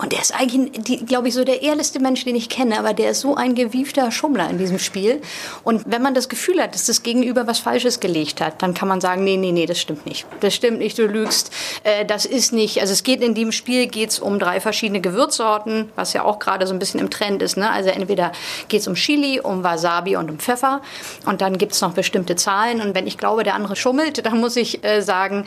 und 0.00 0.12
der 0.12 0.20
ist 0.20 0.34
eigentlich, 0.34 1.04
glaube 1.06 1.28
ich, 1.28 1.34
so 1.34 1.44
der 1.44 1.60
ehrlichste 1.60 2.00
Mensch, 2.00 2.24
den 2.24 2.34
ich 2.34 2.48
kenne, 2.48 2.78
aber 2.78 2.94
der 2.94 3.10
ist 3.10 3.20
so 3.20 3.34
ein 3.34 3.54
gewiefter 3.54 4.10
Schummler 4.10 4.48
in 4.48 4.56
diesem 4.56 4.78
Spiel. 4.78 5.20
Und 5.62 5.82
wenn 5.86 6.00
man 6.00 6.14
das 6.14 6.30
Gefühl 6.30 6.62
hat, 6.62 6.74
dass 6.74 6.86
das 6.86 7.02
Gegenüber 7.02 7.46
was 7.46 7.58
Falsches 7.58 8.00
gelegt 8.00 8.40
hat, 8.40 8.62
dann 8.62 8.72
kann 8.72 8.88
man 8.88 9.02
sagen, 9.02 9.24
nee, 9.24 9.36
nee, 9.36 9.52
nee, 9.52 9.66
das 9.66 9.78
stimmt 9.78 10.06
nicht. 10.06 10.26
Das 10.40 10.54
stimmt 10.54 10.78
nicht, 10.78 10.96
du 10.96 11.06
lügst. 11.06 11.52
Äh, 11.84 12.06
das 12.06 12.24
ist 12.24 12.54
nicht, 12.54 12.80
also 12.80 12.94
es 12.94 13.02
geht 13.02 13.20
in 13.20 13.34
dem 13.34 13.52
Spiel 13.52 13.88
geht's 13.88 14.18
um 14.18 14.38
drei 14.38 14.60
verschiedene 14.60 15.02
Gewürzsorten, 15.02 15.90
was 15.96 16.14
ja 16.14 16.24
auch 16.24 16.38
gerade 16.38 16.66
so 16.66 16.72
ein 16.72 16.78
bisschen 16.78 17.00
im 17.00 17.10
Trend 17.10 17.42
ist. 17.42 17.58
Ne? 17.58 17.70
Also 17.70 17.90
entweder 17.90 18.32
geht's 18.68 18.88
um 18.88 18.94
Chili, 18.94 19.40
um 19.40 19.62
Wasabi 19.62 20.16
und 20.16 20.30
um 20.30 20.38
Pfeffer. 20.38 20.80
Und 21.26 21.42
dann 21.42 21.58
gibt's 21.58 21.82
noch 21.82 21.92
bestimmte 21.92 22.36
Zahlen. 22.36 22.80
Und 22.80 22.94
wenn 22.94 23.06
ich 23.06 23.18
glaube, 23.18 23.44
der 23.44 23.54
andere 23.54 23.76
schummelt, 23.76 24.24
dann 24.24 24.40
muss 24.40 24.56
ich 24.56 24.82
äh, 24.82 25.02
sagen, 25.02 25.44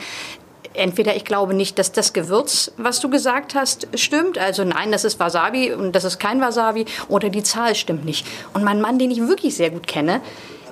entweder 0.74 1.16
ich 1.16 1.24
glaube 1.24 1.54
nicht, 1.54 1.78
dass 1.78 1.92
das 1.92 2.12
Gewürz, 2.12 2.72
was 2.76 3.00
du 3.00 3.08
gesagt 3.08 3.54
hast, 3.54 3.88
stimmt. 3.94 4.38
Also 4.38 4.64
nein, 4.64 4.92
das 4.92 5.04
ist 5.04 5.18
Wasabi 5.18 5.72
und 5.72 5.92
das 5.92 6.04
ist 6.04 6.18
kein 6.18 6.40
Wasabi. 6.40 6.84
Oder 7.08 7.30
die 7.30 7.42
Zahl 7.42 7.74
stimmt 7.74 8.04
nicht. 8.04 8.26
Und 8.52 8.64
mein 8.64 8.80
Mann, 8.80 8.98
den 8.98 9.10
ich 9.10 9.20
wirklich 9.20 9.56
sehr 9.56 9.70
gut 9.70 9.86
kenne, 9.86 10.20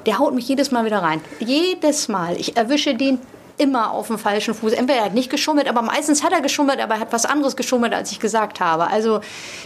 der 0.07 0.19
haut 0.19 0.35
mich 0.35 0.49
jedes 0.49 0.71
Mal 0.71 0.85
wieder 0.85 0.99
rein. 0.99 1.21
Jedes 1.39 2.09
Mal. 2.09 2.37
Ich 2.39 2.57
erwische 2.57 2.95
den 2.95 3.21
immer 3.59 3.93
auf 3.93 4.09
dem 4.09 4.19
falschen 4.19 4.55
Fuß. 4.55 4.73
Entweder 4.73 5.01
er 5.01 5.05
hat 5.07 5.15
nicht 5.15 5.31
geschummelt, 5.31 5.69
aber 5.69 5.83
meistens 5.83 6.23
hat 6.23 6.33
er 6.33 6.41
geschummelt, 6.41 6.81
aber 6.81 6.95
er 6.95 7.01
hat 7.01 7.13
was 7.13 7.25
anderes 7.25 7.57
geschummelt, 7.57 7.95
als 7.95 8.13
ich 8.13 8.21
gesagt 8.21 8.61
habe. 8.61 8.89
Also 8.89 9.21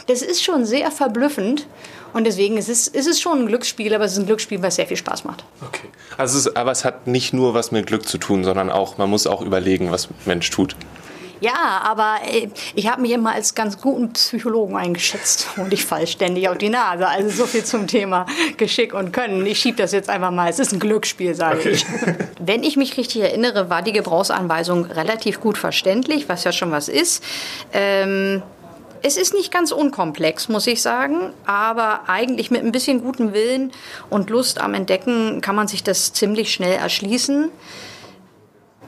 das 0.06 0.22
ist 0.22 0.42
schon 0.42 0.64
sehr 0.64 0.90
verblüffend. 0.90 1.66
Und 2.12 2.24
deswegen 2.24 2.56
ist 2.56 2.68
es, 2.68 2.88
ist 2.88 3.06
es 3.06 3.20
schon 3.20 3.40
ein 3.40 3.46
Glücksspiel, 3.46 3.94
aber 3.94 4.04
es 4.04 4.12
ist 4.12 4.18
ein 4.18 4.26
Glücksspiel, 4.26 4.62
was 4.62 4.76
sehr 4.76 4.86
viel 4.86 4.96
Spaß 4.96 5.24
macht. 5.24 5.44
Okay. 5.66 5.88
Also 6.16 6.38
es 6.38 6.56
aber 6.56 6.70
es 6.70 6.84
hat 6.84 7.06
nicht 7.06 7.34
nur 7.34 7.52
was 7.52 7.72
mit 7.72 7.86
Glück 7.86 8.08
zu 8.08 8.16
tun, 8.16 8.42
sondern 8.42 8.70
auch, 8.70 8.96
man 8.96 9.10
muss 9.10 9.26
auch 9.26 9.42
überlegen, 9.42 9.90
was 9.92 10.08
Mensch 10.24 10.50
tut. 10.50 10.76
Ja, 11.40 11.82
aber 11.84 12.16
äh, 12.26 12.48
ich 12.74 12.88
habe 12.88 13.02
mich 13.02 13.10
immer 13.10 13.32
als 13.32 13.54
ganz 13.54 13.80
guten 13.80 14.12
Psychologen 14.12 14.76
eingeschätzt 14.76 15.48
und 15.56 15.72
ich 15.72 15.84
falle 15.84 16.06
ständig 16.06 16.48
auf 16.48 16.58
die 16.58 16.68
Nase. 16.68 17.06
Also 17.06 17.30
so 17.30 17.46
viel 17.46 17.64
zum 17.64 17.86
Thema 17.86 18.26
Geschick 18.56 18.94
und 18.94 19.12
Können. 19.12 19.44
Ich 19.46 19.58
schiebe 19.58 19.76
das 19.76 19.92
jetzt 19.92 20.08
einfach 20.08 20.30
mal. 20.30 20.48
Es 20.48 20.58
ist 20.58 20.72
ein 20.72 20.80
Glücksspiel, 20.80 21.34
sage 21.34 21.60
okay. 21.60 21.70
ich. 21.70 21.86
Wenn 22.40 22.62
ich 22.62 22.76
mich 22.76 22.96
richtig 22.96 23.22
erinnere, 23.22 23.70
war 23.70 23.82
die 23.82 23.92
Gebrauchsanweisung 23.92 24.86
relativ 24.86 25.40
gut 25.40 25.58
verständlich, 25.58 26.28
was 26.28 26.44
ja 26.44 26.52
schon 26.52 26.70
was 26.70 26.88
ist. 26.88 27.22
Ähm, 27.72 28.42
es 29.02 29.16
ist 29.16 29.34
nicht 29.34 29.52
ganz 29.52 29.72
unkomplex, 29.72 30.48
muss 30.48 30.66
ich 30.66 30.82
sagen, 30.82 31.32
aber 31.44 32.08
eigentlich 32.08 32.50
mit 32.50 32.64
ein 32.64 32.72
bisschen 32.72 33.02
gutem 33.02 33.32
Willen 33.32 33.72
und 34.10 34.30
Lust 34.30 34.60
am 34.60 34.74
Entdecken 34.74 35.40
kann 35.40 35.54
man 35.54 35.68
sich 35.68 35.84
das 35.84 36.12
ziemlich 36.12 36.52
schnell 36.52 36.72
erschließen. 36.72 37.50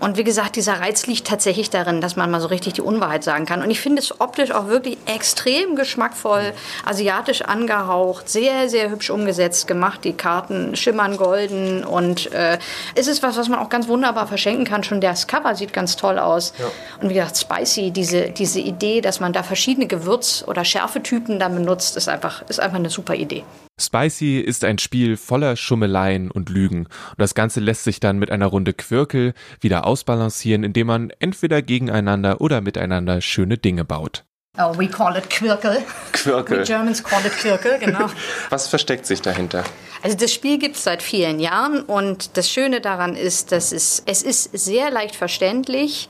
Und 0.01 0.17
wie 0.17 0.25
gesagt, 0.25 0.57
dieser 0.57 0.81
Reiz 0.81 1.07
liegt 1.07 1.27
tatsächlich 1.27 1.71
darin, 1.71 2.01
dass 2.01 2.17
man 2.17 2.31
mal 2.31 2.41
so 2.41 2.49
richtig 2.49 2.75
die 2.75 2.83
Unwahrheit 2.83 3.25
sagen 3.25 3.47
kann. 3.47 3.63
Und 3.63 3.71
ich 3.71 3.81
finde 3.81 4.01
es 4.01 4.21
optisch 4.21 4.51
auch 4.53 4.69
wirklich 4.69 4.99
extrem 5.07 5.77
geschmackvoll, 5.77 6.53
asiatisch 6.85 7.43
angehaucht, 7.43 8.29
sehr, 8.29 8.69
sehr 8.69 8.91
hübsch 8.91 9.11
umgesetzt 9.11 9.67
gemacht. 9.67 10.05
Die 10.05 10.13
Karten 10.13 10.77
schimmern 10.77 11.17
golden 11.17 11.85
und 11.85 12.33
äh, 12.33 12.59
es 12.95 13.07
ist 13.07 13.23
was, 13.23 13.37
was 13.37 13.49
man 13.49 13.59
auch 13.59 13.69
ganz 13.69 13.89
wunderbar 13.89 14.27
verschenken 14.27 14.65
kann. 14.65 14.85
Schon 14.85 15.01
das 15.01 15.27
Cover 15.27 15.55
sieht 15.55 15.73
ganz 15.73 15.97
toll 15.97 16.19
aus. 16.19 16.53
Ja. 16.59 16.67
Und 17.03 17.11
wie 17.11 17.15
gesagt, 17.15 17.37
spicy, 17.37 17.91
diese, 17.91 18.31
diese 18.31 18.61
Idee, 18.61 19.01
dass 19.01 19.21
man 19.21 19.33
da 19.33 19.43
verschiedene 19.43 19.87
Gewürz- 19.87 20.45
oder 20.47 20.65
Schärfetypen 20.65 21.39
dann 21.39 21.55
benutzt, 21.55 21.97
ist 21.97 22.09
einfach, 22.09 22.43
ist 22.49 22.61
einfach 22.61 22.79
eine 22.79 22.91
super 22.91 23.15
Idee. 23.15 23.45
Spicy 23.81 24.41
ist 24.41 24.65
ein 24.65 24.79
Spiel 24.79 25.17
voller 25.17 25.57
Schummeleien 25.57 26.31
und 26.31 26.49
Lügen 26.49 26.87
und 26.87 27.19
das 27.19 27.35
Ganze 27.35 27.61
lässt 27.61 27.85
sich 27.85 28.01
dann 28.01 28.19
mit 28.19 28.31
einer 28.31 28.47
Runde 28.47 28.73
Quirkel 28.73 29.35
wieder 29.61 29.87
ausbalancieren, 29.87 30.65
indem 30.65 30.89
man 30.89 31.11
entweder 31.21 31.63
gegeneinander 31.63 32.41
oder 32.41 32.61
miteinander 32.61 33.21
schöne 33.21 33.59
Dinge 33.59 33.85
baut. 33.85 34.25
Oh, 34.61 34.77
we 34.77 34.89
call 34.89 35.17
it 35.17 35.31
Quirkel. 35.31 35.85
Quirkel. 36.13 36.61
We 36.61 36.65
Germans 36.65 37.03
call 37.05 37.25
it 37.25 37.33
Quirkel, 37.33 37.79
genau. 37.79 38.11
Was 38.51 38.67
versteckt 38.67 39.07
sich 39.07 39.23
dahinter? 39.23 39.63
Also 40.03 40.17
das 40.17 40.33
Spiel 40.33 40.59
gibt 40.59 40.75
es 40.75 40.83
seit 40.83 41.01
vielen 41.01 41.39
Jahren 41.39 41.83
und 41.83 42.37
das 42.37 42.51
Schöne 42.51 42.81
daran 42.81 43.15
ist, 43.15 43.53
dass 43.53 43.71
es, 43.71 44.03
es 44.07 44.23
ist 44.23 44.51
sehr 44.53 44.91
leicht 44.91 45.15
verständlich. 45.15 46.09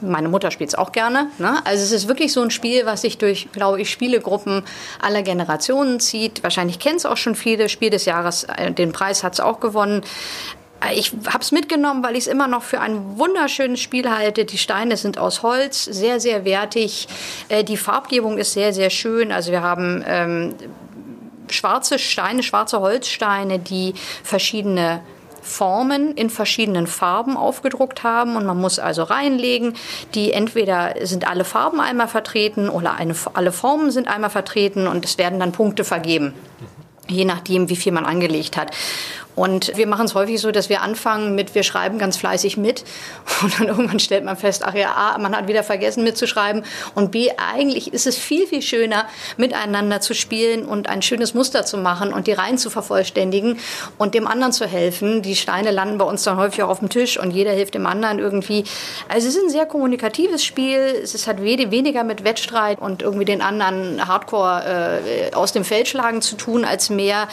Meine 0.00 0.28
Mutter 0.28 0.50
spielt 0.50 0.70
es 0.70 0.74
auch 0.74 0.92
gerne. 0.92 1.30
Ne? 1.38 1.58
Also 1.64 1.82
es 1.82 1.92
ist 1.92 2.08
wirklich 2.08 2.32
so 2.32 2.42
ein 2.42 2.50
Spiel, 2.50 2.84
was 2.84 3.02
sich 3.02 3.18
durch, 3.18 3.48
glaube 3.52 3.80
ich, 3.80 3.90
Spielegruppen 3.90 4.62
aller 5.00 5.22
Generationen 5.22 6.00
zieht. 6.00 6.42
Wahrscheinlich 6.42 6.78
kennen 6.78 6.96
es 6.96 7.06
auch 7.06 7.16
schon 7.16 7.34
viele. 7.34 7.68
Spiel 7.68 7.90
des 7.90 8.04
Jahres, 8.04 8.44
äh, 8.44 8.72
den 8.72 8.92
Preis 8.92 9.22
hat 9.22 9.34
es 9.34 9.40
auch 9.40 9.60
gewonnen. 9.60 10.02
Äh, 10.80 10.94
Ich 10.94 11.12
habe 11.26 11.40
es 11.40 11.52
mitgenommen, 11.52 12.02
weil 12.04 12.12
ich 12.12 12.20
es 12.20 12.26
immer 12.26 12.46
noch 12.46 12.62
für 12.62 12.80
ein 12.80 13.18
wunderschönes 13.18 13.80
Spiel 13.80 14.10
halte. 14.10 14.44
Die 14.44 14.58
Steine 14.58 14.96
sind 14.96 15.18
aus 15.18 15.42
Holz, 15.42 15.84
sehr, 15.84 16.20
sehr 16.20 16.44
wertig. 16.44 17.08
Äh, 17.48 17.64
Die 17.64 17.76
Farbgebung 17.76 18.38
ist 18.38 18.52
sehr, 18.52 18.72
sehr 18.72 18.90
schön. 18.90 19.32
Also 19.32 19.50
wir 19.50 19.62
haben 19.62 20.04
ähm, 20.06 20.54
schwarze 21.50 21.98
Steine, 21.98 22.42
schwarze 22.42 22.80
Holzsteine, 22.80 23.58
die 23.58 23.94
verschiedene 24.22 25.00
Formen 25.46 26.14
in 26.14 26.28
verschiedenen 26.28 26.86
Farben 26.86 27.36
aufgedruckt 27.36 28.02
haben. 28.02 28.36
Und 28.36 28.44
man 28.44 28.60
muss 28.60 28.78
also 28.78 29.04
reinlegen, 29.04 29.74
die 30.14 30.32
entweder 30.32 30.94
sind 31.06 31.26
alle 31.28 31.44
Farben 31.44 31.80
einmal 31.80 32.08
vertreten 32.08 32.68
oder 32.68 32.94
eine, 32.94 33.14
alle 33.34 33.52
Formen 33.52 33.90
sind 33.90 34.08
einmal 34.08 34.30
vertreten 34.30 34.86
und 34.86 35.04
es 35.04 35.18
werden 35.18 35.40
dann 35.40 35.52
Punkte 35.52 35.84
vergeben, 35.84 36.34
je 37.08 37.24
nachdem, 37.24 37.68
wie 37.68 37.76
viel 37.76 37.92
man 37.92 38.04
angelegt 38.04 38.56
hat. 38.56 38.72
Und 39.36 39.76
wir 39.76 39.86
machen 39.86 40.06
es 40.06 40.14
häufig 40.14 40.40
so, 40.40 40.50
dass 40.50 40.70
wir 40.70 40.80
anfangen 40.80 41.34
mit, 41.34 41.54
wir 41.54 41.62
schreiben 41.62 41.98
ganz 41.98 42.16
fleißig 42.16 42.56
mit 42.56 42.84
und 43.42 43.60
dann 43.60 43.68
irgendwann 43.68 44.00
stellt 44.00 44.24
man 44.24 44.36
fest, 44.36 44.62
ach 44.64 44.74
ja, 44.74 44.92
A, 44.94 45.18
man 45.18 45.36
hat 45.36 45.46
wieder 45.46 45.62
vergessen 45.62 46.02
mitzuschreiben 46.04 46.64
und 46.94 47.10
B, 47.12 47.30
eigentlich 47.36 47.92
ist 47.92 48.06
es 48.06 48.16
viel, 48.16 48.46
viel 48.46 48.62
schöner, 48.62 49.04
miteinander 49.36 50.00
zu 50.00 50.14
spielen 50.14 50.64
und 50.64 50.88
ein 50.88 51.02
schönes 51.02 51.34
Muster 51.34 51.66
zu 51.66 51.76
machen 51.76 52.14
und 52.14 52.26
die 52.26 52.32
Reihen 52.32 52.56
zu 52.56 52.70
vervollständigen 52.70 53.58
und 53.98 54.14
dem 54.14 54.26
anderen 54.26 54.52
zu 54.52 54.66
helfen. 54.66 55.20
Die 55.20 55.36
Steine 55.36 55.70
landen 55.70 55.98
bei 55.98 56.06
uns 56.06 56.22
dann 56.22 56.38
häufig 56.38 56.62
auch 56.62 56.70
auf 56.70 56.78
dem 56.78 56.88
Tisch 56.88 57.18
und 57.18 57.30
jeder 57.30 57.52
hilft 57.52 57.74
dem 57.74 57.86
anderen 57.86 58.18
irgendwie. 58.18 58.64
Also 59.08 59.28
es 59.28 59.36
ist 59.36 59.42
ein 59.42 59.50
sehr 59.50 59.66
kommunikatives 59.66 60.44
Spiel. 60.44 60.78
Es 61.02 61.26
hat 61.26 61.42
weniger 61.42 62.04
mit 62.04 62.24
Wettstreit 62.24 62.80
und 62.80 63.02
irgendwie 63.02 63.26
den 63.26 63.42
anderen 63.42 64.06
Hardcore 64.08 65.02
äh, 65.04 65.34
aus 65.34 65.52
dem 65.52 65.64
Feld 65.64 65.88
schlagen 65.88 66.22
zu 66.22 66.36
tun, 66.36 66.64
als 66.64 66.88
mehr, 66.88 67.28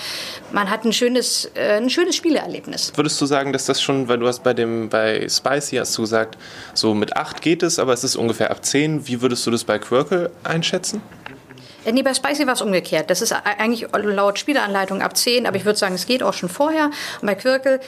man 0.51 0.69
hat 0.69 0.83
ein 0.83 0.91
schönes, 0.91 1.49
äh, 1.55 1.77
ein 1.77 1.89
schönes 1.93 2.15
Spieleerlebnis. 2.15 2.91
Würdest 2.95 3.19
du 3.21 3.25
sagen, 3.25 3.53
dass 3.53 3.65
das 3.65 3.81
schon, 3.81 4.07
weil 4.07 4.17
du 4.17 4.27
hast 4.27 4.43
bei 4.43 4.53
dem 4.53 4.89
bei 4.89 5.27
Spicy 5.29 5.77
hast 5.77 5.97
du 5.97 6.01
gesagt, 6.01 6.37
so 6.73 6.93
mit 6.93 7.15
8 7.15 7.41
geht 7.41 7.63
es, 7.63 7.79
aber 7.79 7.93
es 7.93 8.03
ist 8.03 8.15
ungefähr 8.15 8.51
ab 8.51 8.65
10. 8.65 9.07
Wie 9.07 9.21
würdest 9.21 9.45
du 9.47 9.51
das 9.51 9.63
bei 9.63 9.79
Quirkel 9.79 10.29
einschätzen? 10.43 11.01
Äh, 11.85 11.91
Nee, 11.91 12.01
bei 12.03 12.13
Spicy 12.13 12.47
war 12.47 12.53
es 12.53 12.61
umgekehrt. 12.61 13.09
Das 13.09 13.21
ist 13.21 13.33
eigentlich 13.33 13.87
laut 13.91 14.39
Spieleanleitung 14.39 15.01
ab 15.01 15.17
10, 15.17 15.45
aber 15.45 15.57
ich 15.57 15.65
würde 15.65 15.77
sagen, 15.77 15.95
es 15.95 16.05
geht 16.05 16.23
auch 16.23 16.33
schon 16.33 16.49
vorher. 16.49 16.91
Und 17.21 17.25
bei 17.27 17.35
Quirkel, 17.35 17.79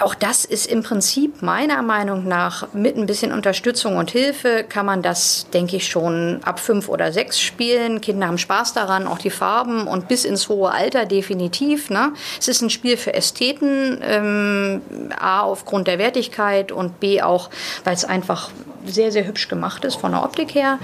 auch 0.00 0.14
das 0.14 0.44
ist 0.44 0.66
im 0.66 0.82
Prinzip 0.82 1.42
meiner 1.42 1.82
Meinung 1.82 2.26
nach 2.26 2.72
mit 2.72 2.96
ein 2.96 3.06
bisschen 3.06 3.32
Unterstützung 3.32 3.96
und 3.96 4.10
Hilfe 4.10 4.64
kann 4.68 4.86
man 4.86 5.02
das, 5.02 5.46
denke 5.52 5.76
ich, 5.76 5.88
schon 5.88 6.40
ab 6.44 6.58
fünf 6.58 6.88
oder 6.88 7.12
sechs 7.12 7.40
spielen. 7.40 8.00
Kinder 8.00 8.26
haben 8.26 8.38
Spaß 8.38 8.72
daran, 8.72 9.06
auch 9.06 9.18
die 9.18 9.30
Farben 9.30 9.86
und 9.86 10.08
bis 10.08 10.24
ins 10.24 10.48
hohe 10.48 10.70
Alter 10.70 11.06
definitiv. 11.06 11.90
Ne? 11.90 12.12
Es 12.38 12.48
ist 12.48 12.62
ein 12.62 12.70
Spiel 12.70 12.96
für 12.96 13.14
Ästheten, 13.14 14.00
ähm, 14.02 14.82
A 15.18 15.42
aufgrund 15.42 15.86
der 15.86 15.98
Wertigkeit 15.98 16.72
und 16.72 16.98
B 17.00 17.22
auch, 17.22 17.50
weil 17.84 17.94
es 17.94 18.04
einfach 18.04 18.50
sehr, 18.86 19.12
sehr 19.12 19.26
hübsch 19.26 19.48
gemacht 19.48 19.84
ist 19.84 19.96
von 19.96 20.12
der 20.12 20.24
Optik 20.24 20.54
her. 20.54 20.78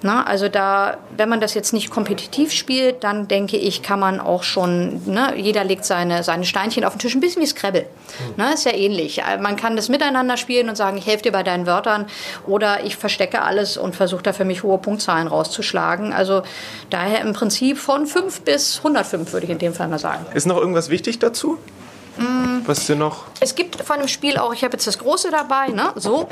Na, 0.00 0.24
also 0.24 0.48
da, 0.48 0.98
wenn 1.16 1.28
man 1.28 1.40
das 1.40 1.54
jetzt 1.54 1.72
nicht 1.72 1.90
kompetitiv 1.90 2.52
spielt, 2.52 3.02
dann 3.02 3.26
denke 3.26 3.56
ich, 3.56 3.82
kann 3.82 3.98
man 3.98 4.20
auch 4.20 4.44
schon, 4.44 5.02
ne, 5.06 5.34
jeder 5.36 5.64
legt 5.64 5.84
seine, 5.84 6.22
seine 6.22 6.44
Steinchen 6.44 6.84
auf 6.84 6.92
den 6.94 7.00
Tisch, 7.00 7.14
ein 7.14 7.20
bisschen 7.20 7.42
wie 7.42 7.46
Scrabble. 7.46 7.86
Ne, 8.36 8.54
ist 8.54 8.64
ja 8.64 8.72
ähnlich. 8.72 9.18
Äh, 9.22 9.38
Man 9.38 9.56
kann 9.56 9.74
das 9.74 9.88
miteinander 9.88 10.36
spielen 10.36 10.68
und 10.68 10.76
sagen, 10.76 10.96
ich 10.98 11.06
helfe 11.06 11.24
dir 11.24 11.32
bei 11.32 11.42
deinen 11.42 11.66
Wörtern 11.66 12.06
oder 12.46 12.84
ich 12.84 12.96
verstecke 12.96 13.42
alles 13.42 13.76
und 13.76 13.96
versuche 13.96 14.22
da 14.22 14.32
für 14.32 14.44
mich 14.44 14.62
hohe 14.62 14.78
Punktzahlen 14.78 15.26
rauszuschlagen. 15.26 16.12
Also 16.12 16.42
daher 16.90 17.20
im 17.22 17.32
Prinzip 17.32 17.78
von 17.78 18.06
5 18.06 18.42
bis 18.42 18.78
105 18.78 19.32
würde 19.32 19.46
ich 19.46 19.50
in 19.50 19.58
dem 19.58 19.74
Fall 19.74 19.88
mal 19.88 19.98
sagen. 19.98 20.26
Ist 20.32 20.46
noch 20.46 20.58
irgendwas 20.58 20.90
wichtig 20.90 21.18
dazu? 21.18 21.58
Was 22.66 22.86
dir 22.86 22.96
noch? 22.96 23.24
Es 23.40 23.54
gibt 23.54 23.76
von 23.76 23.98
dem 23.98 24.08
Spiel 24.08 24.36
auch, 24.36 24.52
ich 24.52 24.62
habe 24.62 24.74
jetzt 24.74 24.86
das 24.86 24.98
große 24.98 25.30
dabei, 25.30 25.68
ne? 25.68 25.92
So, 25.94 26.28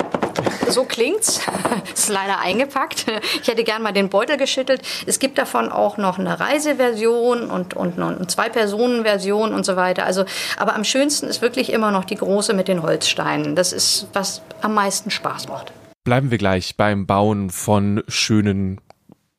so 0.69 0.83
klingt's. 0.83 1.41
ist 1.93 2.09
leider 2.09 2.39
eingepackt. 2.39 3.05
Ich 3.41 3.47
hätte 3.47 3.63
gern 3.63 3.81
mal 3.81 3.91
den 3.91 4.09
Beutel 4.09 4.37
geschüttelt. 4.37 4.81
Es 5.05 5.19
gibt 5.19 5.37
davon 5.37 5.71
auch 5.71 5.97
noch 5.97 6.19
eine 6.19 6.39
Reiseversion 6.39 7.49
und, 7.49 7.73
und 7.73 7.99
eine 7.99 8.27
Zwei-Personen-Version 8.27 9.53
und 9.53 9.65
so 9.65 9.75
weiter. 9.75 10.05
Also, 10.05 10.25
aber 10.57 10.75
am 10.75 10.83
schönsten 10.83 11.27
ist 11.27 11.41
wirklich 11.41 11.71
immer 11.71 11.91
noch 11.91 12.05
die 12.05 12.15
große 12.15 12.53
mit 12.53 12.67
den 12.67 12.83
Holzsteinen. 12.83 13.55
Das 13.55 13.73
ist, 13.73 14.07
was 14.13 14.41
am 14.61 14.73
meisten 14.73 15.09
Spaß 15.09 15.47
macht. 15.47 15.71
Bleiben 16.03 16.31
wir 16.31 16.37
gleich 16.37 16.77
beim 16.77 17.05
Bauen 17.05 17.49
von 17.49 18.03
schönen 18.07 18.79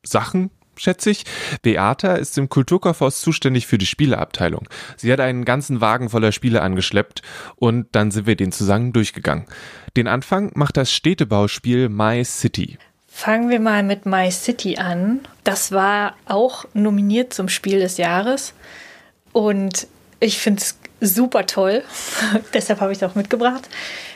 Sachen, 0.05 0.50
schätze 0.79 1.11
ich. 1.11 1.25
Beata 1.63 2.15
ist 2.15 2.39
im 2.39 2.49
Kulturkaufhaus 2.49 3.21
zuständig 3.21 3.67
für 3.67 3.79
die 3.79 3.87
Spieleabteilung. 3.87 4.69
Sie 4.97 5.13
hat 5.13 5.21
einen 5.21 5.45
ganzen 5.45 5.81
Wagen 5.81 6.09
voller 6.09 6.33
Spiele 6.33 6.63
angeschleppt 6.63 7.23
und 7.57 7.89
dann 7.93 8.11
sind 8.11 8.27
wir 8.27 8.37
den 8.37 8.53
zusammen 8.53 8.93
durchgegangen. 8.93 9.47
Den 9.97 10.09
Anfang 10.09 10.53
macht 10.55 10.77
das 10.77 10.93
Städtebauspiel 10.93 11.89
My 11.89 12.25
City. 12.25 12.79
Fangen 13.09 13.51
wir 13.51 13.59
mal 13.59 13.83
mit 13.83 14.07
My 14.07 14.31
City 14.31 14.77
an. 14.77 15.21
Das 15.43 15.73
war 15.73 16.15
auch 16.27 16.67
nominiert 16.73 17.35
zum 17.35 17.49
Spiel 17.49 17.81
des 17.81 17.97
Jahres. 17.97 18.55
Und 19.33 19.89
ich 20.21 20.39
finde 20.39 20.63
es 20.63 20.79
super 21.00 21.47
toll. 21.47 21.83
Deshalb 22.55 22.81
habe 22.81 22.93
ich 22.93 22.99
es 22.99 23.05
auch 23.09 23.14
mitgebracht. 23.14 23.69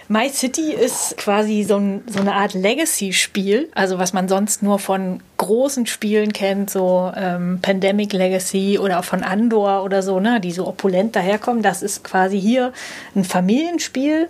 My 0.09 0.29
City 0.29 0.73
ist 0.73 1.17
quasi 1.17 1.63
so, 1.63 1.77
ein, 1.77 2.03
so 2.07 2.21
eine 2.21 2.35
Art 2.35 2.55
Legacy-Spiel, 2.55 3.71
also 3.75 3.99
was 3.99 4.13
man 4.13 4.29
sonst 4.29 4.63
nur 4.63 4.79
von 4.79 5.23
großen 5.39 5.87
Spielen 5.87 6.33
kennt, 6.33 6.71
so 6.71 7.13
ähm, 7.17 7.61
Pandemic 7.63 8.13
Legacy 8.13 8.79
oder 8.79 8.99
auch 8.99 9.05
von 9.05 9.23
Andor 9.23 9.85
oder 9.85 10.03
so, 10.03 10.21
ne, 10.21 10.41
die 10.41 10.53
so 10.53 10.67
opulent 10.67 11.17
daherkommen. 11.17 11.63
Das 11.63 11.83
ist 11.83 12.05
quasi 12.05 12.41
hier 12.41 12.73
ein 13.15 13.25
Familienspiel 13.25 14.29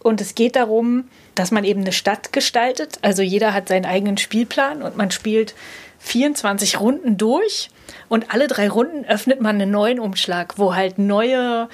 und 0.00 0.20
es 0.20 0.34
geht 0.34 0.56
darum, 0.56 1.04
dass 1.34 1.50
man 1.50 1.64
eben 1.64 1.82
eine 1.82 1.92
Stadt 1.92 2.32
gestaltet. 2.32 2.98
Also 3.02 3.22
jeder 3.22 3.54
hat 3.54 3.68
seinen 3.68 3.86
eigenen 3.86 4.18
Spielplan 4.18 4.82
und 4.82 4.96
man 4.96 5.10
spielt 5.10 5.54
24 6.00 6.80
Runden 6.80 7.16
durch 7.16 7.70
und 8.08 8.32
alle 8.32 8.48
drei 8.48 8.68
Runden 8.68 9.04
öffnet 9.04 9.40
man 9.40 9.60
einen 9.60 9.70
neuen 9.70 10.00
Umschlag, 10.00 10.58
wo 10.58 10.74
halt 10.74 10.98
neue 10.98 11.68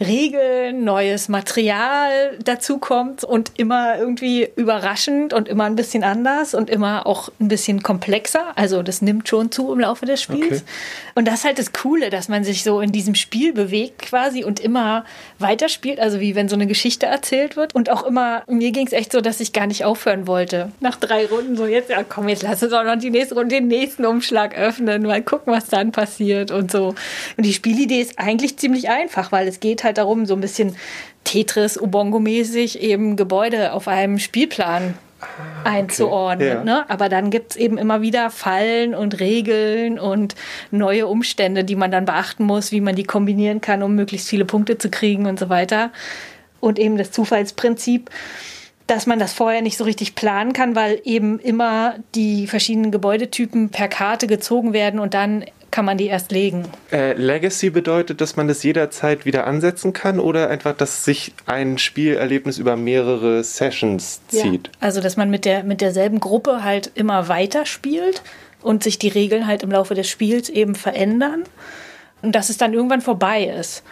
Regeln, 0.00 0.84
neues 0.84 1.28
Material 1.28 2.38
dazukommt 2.42 3.22
und 3.22 3.52
immer 3.58 3.98
irgendwie 3.98 4.48
überraschend 4.56 5.34
und 5.34 5.46
immer 5.46 5.64
ein 5.64 5.76
bisschen 5.76 6.04
anders 6.04 6.54
und 6.54 6.70
immer 6.70 7.06
auch 7.06 7.28
ein 7.38 7.48
bisschen 7.48 7.82
komplexer. 7.82 8.52
Also 8.56 8.82
das 8.82 9.02
nimmt 9.02 9.28
schon 9.28 9.52
zu 9.52 9.72
im 9.72 9.80
Laufe 9.80 10.06
des 10.06 10.22
Spiels. 10.22 10.62
Okay. 10.62 10.62
Und 11.14 11.28
das 11.28 11.40
ist 11.40 11.44
halt 11.44 11.58
das 11.58 11.72
Coole, 11.72 12.08
dass 12.08 12.28
man 12.28 12.44
sich 12.44 12.62
so 12.62 12.80
in 12.80 12.92
diesem 12.92 13.14
Spiel 13.14 13.52
bewegt 13.52 14.00
quasi 14.00 14.42
und 14.42 14.58
immer 14.58 15.04
weiterspielt, 15.38 16.00
also 16.00 16.18
wie 16.18 16.34
wenn 16.34 16.48
so 16.48 16.54
eine 16.54 16.66
Geschichte 16.66 17.04
erzählt 17.04 17.56
wird. 17.56 17.74
Und 17.74 17.90
auch 17.90 18.04
immer, 18.04 18.42
mir 18.46 18.70
ging 18.70 18.86
es 18.86 18.94
echt 18.94 19.12
so, 19.12 19.20
dass 19.20 19.38
ich 19.40 19.52
gar 19.52 19.66
nicht 19.66 19.84
aufhören 19.84 20.26
wollte. 20.26 20.72
Nach 20.80 20.96
drei 20.96 21.26
Runden 21.26 21.56
so, 21.58 21.66
jetzt, 21.66 21.90
ja 21.90 22.02
komm, 22.04 22.28
jetzt 22.28 22.42
lass 22.42 22.62
uns 22.62 22.72
auch 22.72 22.84
noch 22.84 22.96
die 22.96 23.10
nächste 23.10 23.34
Runde, 23.34 23.56
den 23.56 23.68
nächsten 23.68 24.06
Umschlag 24.06 24.56
öffnen, 24.56 25.02
mal 25.02 25.20
gucken, 25.20 25.52
was 25.52 25.66
dann 25.66 25.92
passiert 25.92 26.50
und 26.50 26.70
so. 26.70 26.94
Und 27.36 27.44
die 27.44 27.52
Spielidee 27.52 28.00
ist 28.00 28.18
eigentlich 28.18 28.56
ziemlich 28.56 28.88
einfach, 28.88 29.30
weil 29.30 29.46
es 29.46 29.60
geht 29.60 29.84
halt 29.84 29.89
darum, 29.98 30.26
so 30.26 30.34
ein 30.34 30.40
bisschen 30.40 30.76
Tetris, 31.24 31.80
Ubongo-mäßig 31.80 32.78
eben 32.80 33.16
Gebäude 33.16 33.72
auf 33.72 33.88
einem 33.88 34.18
Spielplan 34.18 34.94
einzuordnen. 35.64 36.48
Ja. 36.48 36.64
Ne? 36.64 36.90
Aber 36.90 37.08
dann 37.08 37.30
gibt 37.30 37.52
es 37.52 37.56
eben 37.56 37.78
immer 37.78 38.00
wieder 38.00 38.30
Fallen 38.30 38.94
und 38.94 39.20
Regeln 39.20 39.98
und 39.98 40.34
neue 40.70 41.06
Umstände, 41.06 41.64
die 41.64 41.76
man 41.76 41.90
dann 41.90 42.06
beachten 42.06 42.44
muss, 42.44 42.72
wie 42.72 42.80
man 42.80 42.96
die 42.96 43.04
kombinieren 43.04 43.60
kann, 43.60 43.82
um 43.82 43.94
möglichst 43.94 44.28
viele 44.28 44.44
Punkte 44.44 44.78
zu 44.78 44.90
kriegen 44.90 45.26
und 45.26 45.38
so 45.38 45.48
weiter. 45.48 45.90
Und 46.60 46.78
eben 46.78 46.96
das 46.96 47.10
Zufallsprinzip, 47.10 48.10
dass 48.90 49.06
man 49.06 49.18
das 49.20 49.32
vorher 49.32 49.62
nicht 49.62 49.76
so 49.76 49.84
richtig 49.84 50.16
planen 50.16 50.52
kann, 50.52 50.74
weil 50.74 51.00
eben 51.04 51.38
immer 51.38 51.94
die 52.16 52.48
verschiedenen 52.48 52.90
Gebäudetypen 52.90 53.70
per 53.70 53.86
Karte 53.88 54.26
gezogen 54.26 54.72
werden 54.72 54.98
und 54.98 55.14
dann 55.14 55.44
kann 55.70 55.84
man 55.84 55.96
die 55.96 56.06
erst 56.06 56.32
legen. 56.32 56.64
Äh, 56.90 57.12
Legacy 57.12 57.70
bedeutet, 57.70 58.20
dass 58.20 58.34
man 58.34 58.48
das 58.48 58.64
jederzeit 58.64 59.24
wieder 59.24 59.46
ansetzen 59.46 59.92
kann 59.92 60.18
oder 60.18 60.50
einfach, 60.50 60.76
dass 60.76 61.04
sich 61.04 61.32
ein 61.46 61.78
Spielerlebnis 61.78 62.58
über 62.58 62.74
mehrere 62.74 63.44
Sessions 63.44 64.20
zieht? 64.26 64.70
Also, 64.80 65.00
dass 65.00 65.16
man 65.16 65.30
mit, 65.30 65.44
der, 65.44 65.62
mit 65.62 65.80
derselben 65.80 66.18
Gruppe 66.18 66.64
halt 66.64 66.90
immer 66.96 67.28
weiter 67.28 67.66
spielt. 67.66 68.22
und 68.62 68.82
sich 68.82 68.98
die 68.98 69.08
Regeln 69.08 69.46
halt 69.46 69.62
im 69.62 69.70
Laufe 69.70 69.94
des 69.94 70.08
Spiels 70.08 70.48
eben 70.48 70.74
verändern 70.74 71.44
und 72.22 72.34
dass 72.34 72.50
es 72.50 72.58
dann 72.58 72.74
irgendwann 72.74 73.00
vorbei 73.00 73.44
ist. 73.44 73.82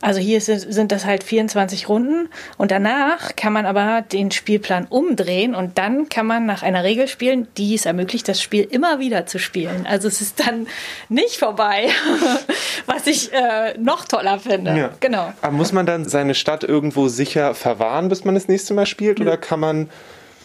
Also 0.00 0.20
hier 0.20 0.40
sind 0.40 0.92
das 0.92 1.04
halt 1.04 1.24
24 1.24 1.88
Runden 1.88 2.28
und 2.56 2.70
danach 2.70 3.34
kann 3.36 3.52
man 3.52 3.66
aber 3.66 4.02
den 4.02 4.30
Spielplan 4.30 4.86
umdrehen 4.88 5.54
und 5.54 5.78
dann 5.78 6.08
kann 6.08 6.26
man 6.26 6.46
nach 6.46 6.62
einer 6.62 6.84
Regel 6.84 7.08
spielen, 7.08 7.48
die 7.56 7.74
es 7.74 7.84
ermöglicht, 7.86 8.28
das 8.28 8.40
Spiel 8.40 8.62
immer 8.70 9.00
wieder 9.00 9.26
zu 9.26 9.38
spielen. 9.38 9.86
Also 9.88 10.08
es 10.08 10.20
ist 10.20 10.46
dann 10.46 10.66
nicht 11.08 11.36
vorbei, 11.36 11.88
was 12.86 13.06
ich 13.06 13.32
äh, 13.32 13.76
noch 13.78 14.04
toller 14.04 14.38
finde. 14.38 14.76
Ja. 14.76 14.90
Genau. 15.00 15.32
Aber 15.42 15.52
muss 15.52 15.72
man 15.72 15.86
dann 15.86 16.08
seine 16.08 16.34
Stadt 16.34 16.62
irgendwo 16.62 17.08
sicher 17.08 17.54
verwahren, 17.54 18.08
bis 18.08 18.24
man 18.24 18.34
das 18.34 18.48
nächste 18.48 18.74
Mal 18.74 18.86
spielt? 18.86 19.20
Oder 19.20 19.36
kann 19.36 19.60
man 19.60 19.90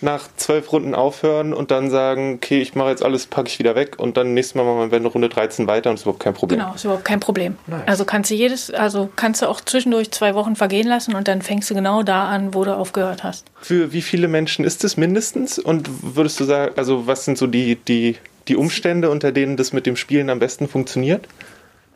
nach 0.01 0.27
zwölf 0.35 0.71
Runden 0.71 0.95
aufhören 0.95 1.53
und 1.53 1.71
dann 1.71 1.89
sagen, 1.89 2.35
okay, 2.35 2.61
ich 2.61 2.75
mache 2.75 2.89
jetzt 2.89 3.03
alles, 3.03 3.27
packe 3.27 3.47
ich 3.47 3.59
wieder 3.59 3.75
weg 3.75 3.95
und 3.97 4.17
dann 4.17 4.33
nächstes 4.33 4.55
Mal 4.55 4.63
machen 4.63 4.91
wir 4.91 4.97
eine 4.97 5.07
Runde 5.07 5.29
13 5.29 5.67
weiter 5.67 5.89
und 5.89 5.95
ist 5.95 6.03
überhaupt 6.03 6.21
kein 6.21 6.33
Problem. 6.33 6.59
Genau, 6.59 6.73
ist 6.73 6.83
überhaupt 6.83 7.05
kein 7.05 7.19
Problem. 7.19 7.57
Nice. 7.67 7.81
Also 7.85 8.05
kannst 8.05 8.31
du 8.31 8.35
jedes, 8.35 8.71
also 8.71 9.09
kannst 9.15 9.41
du 9.41 9.47
auch 9.47 9.61
zwischendurch 9.61 10.11
zwei 10.11 10.35
Wochen 10.35 10.55
vergehen 10.55 10.87
lassen 10.87 11.15
und 11.15 11.27
dann 11.27 11.41
fängst 11.41 11.69
du 11.69 11.73
genau 11.73 12.03
da 12.03 12.27
an, 12.27 12.53
wo 12.53 12.63
du 12.63 12.75
aufgehört 12.75 13.23
hast. 13.23 13.45
Für 13.61 13.93
wie 13.93 14.01
viele 14.01 14.27
Menschen 14.27 14.65
ist 14.65 14.83
es 14.83 14.97
mindestens? 14.97 15.59
Und 15.59 15.89
würdest 16.15 16.39
du 16.39 16.43
sagen, 16.43 16.73
also 16.75 17.07
was 17.07 17.25
sind 17.25 17.37
so 17.37 17.47
die, 17.47 17.75
die, 17.75 18.17
die 18.47 18.55
Umstände, 18.55 19.09
unter 19.09 19.31
denen 19.31 19.57
das 19.57 19.73
mit 19.73 19.85
dem 19.85 19.95
Spielen 19.95 20.29
am 20.29 20.39
besten 20.39 20.67
funktioniert? 20.67 21.27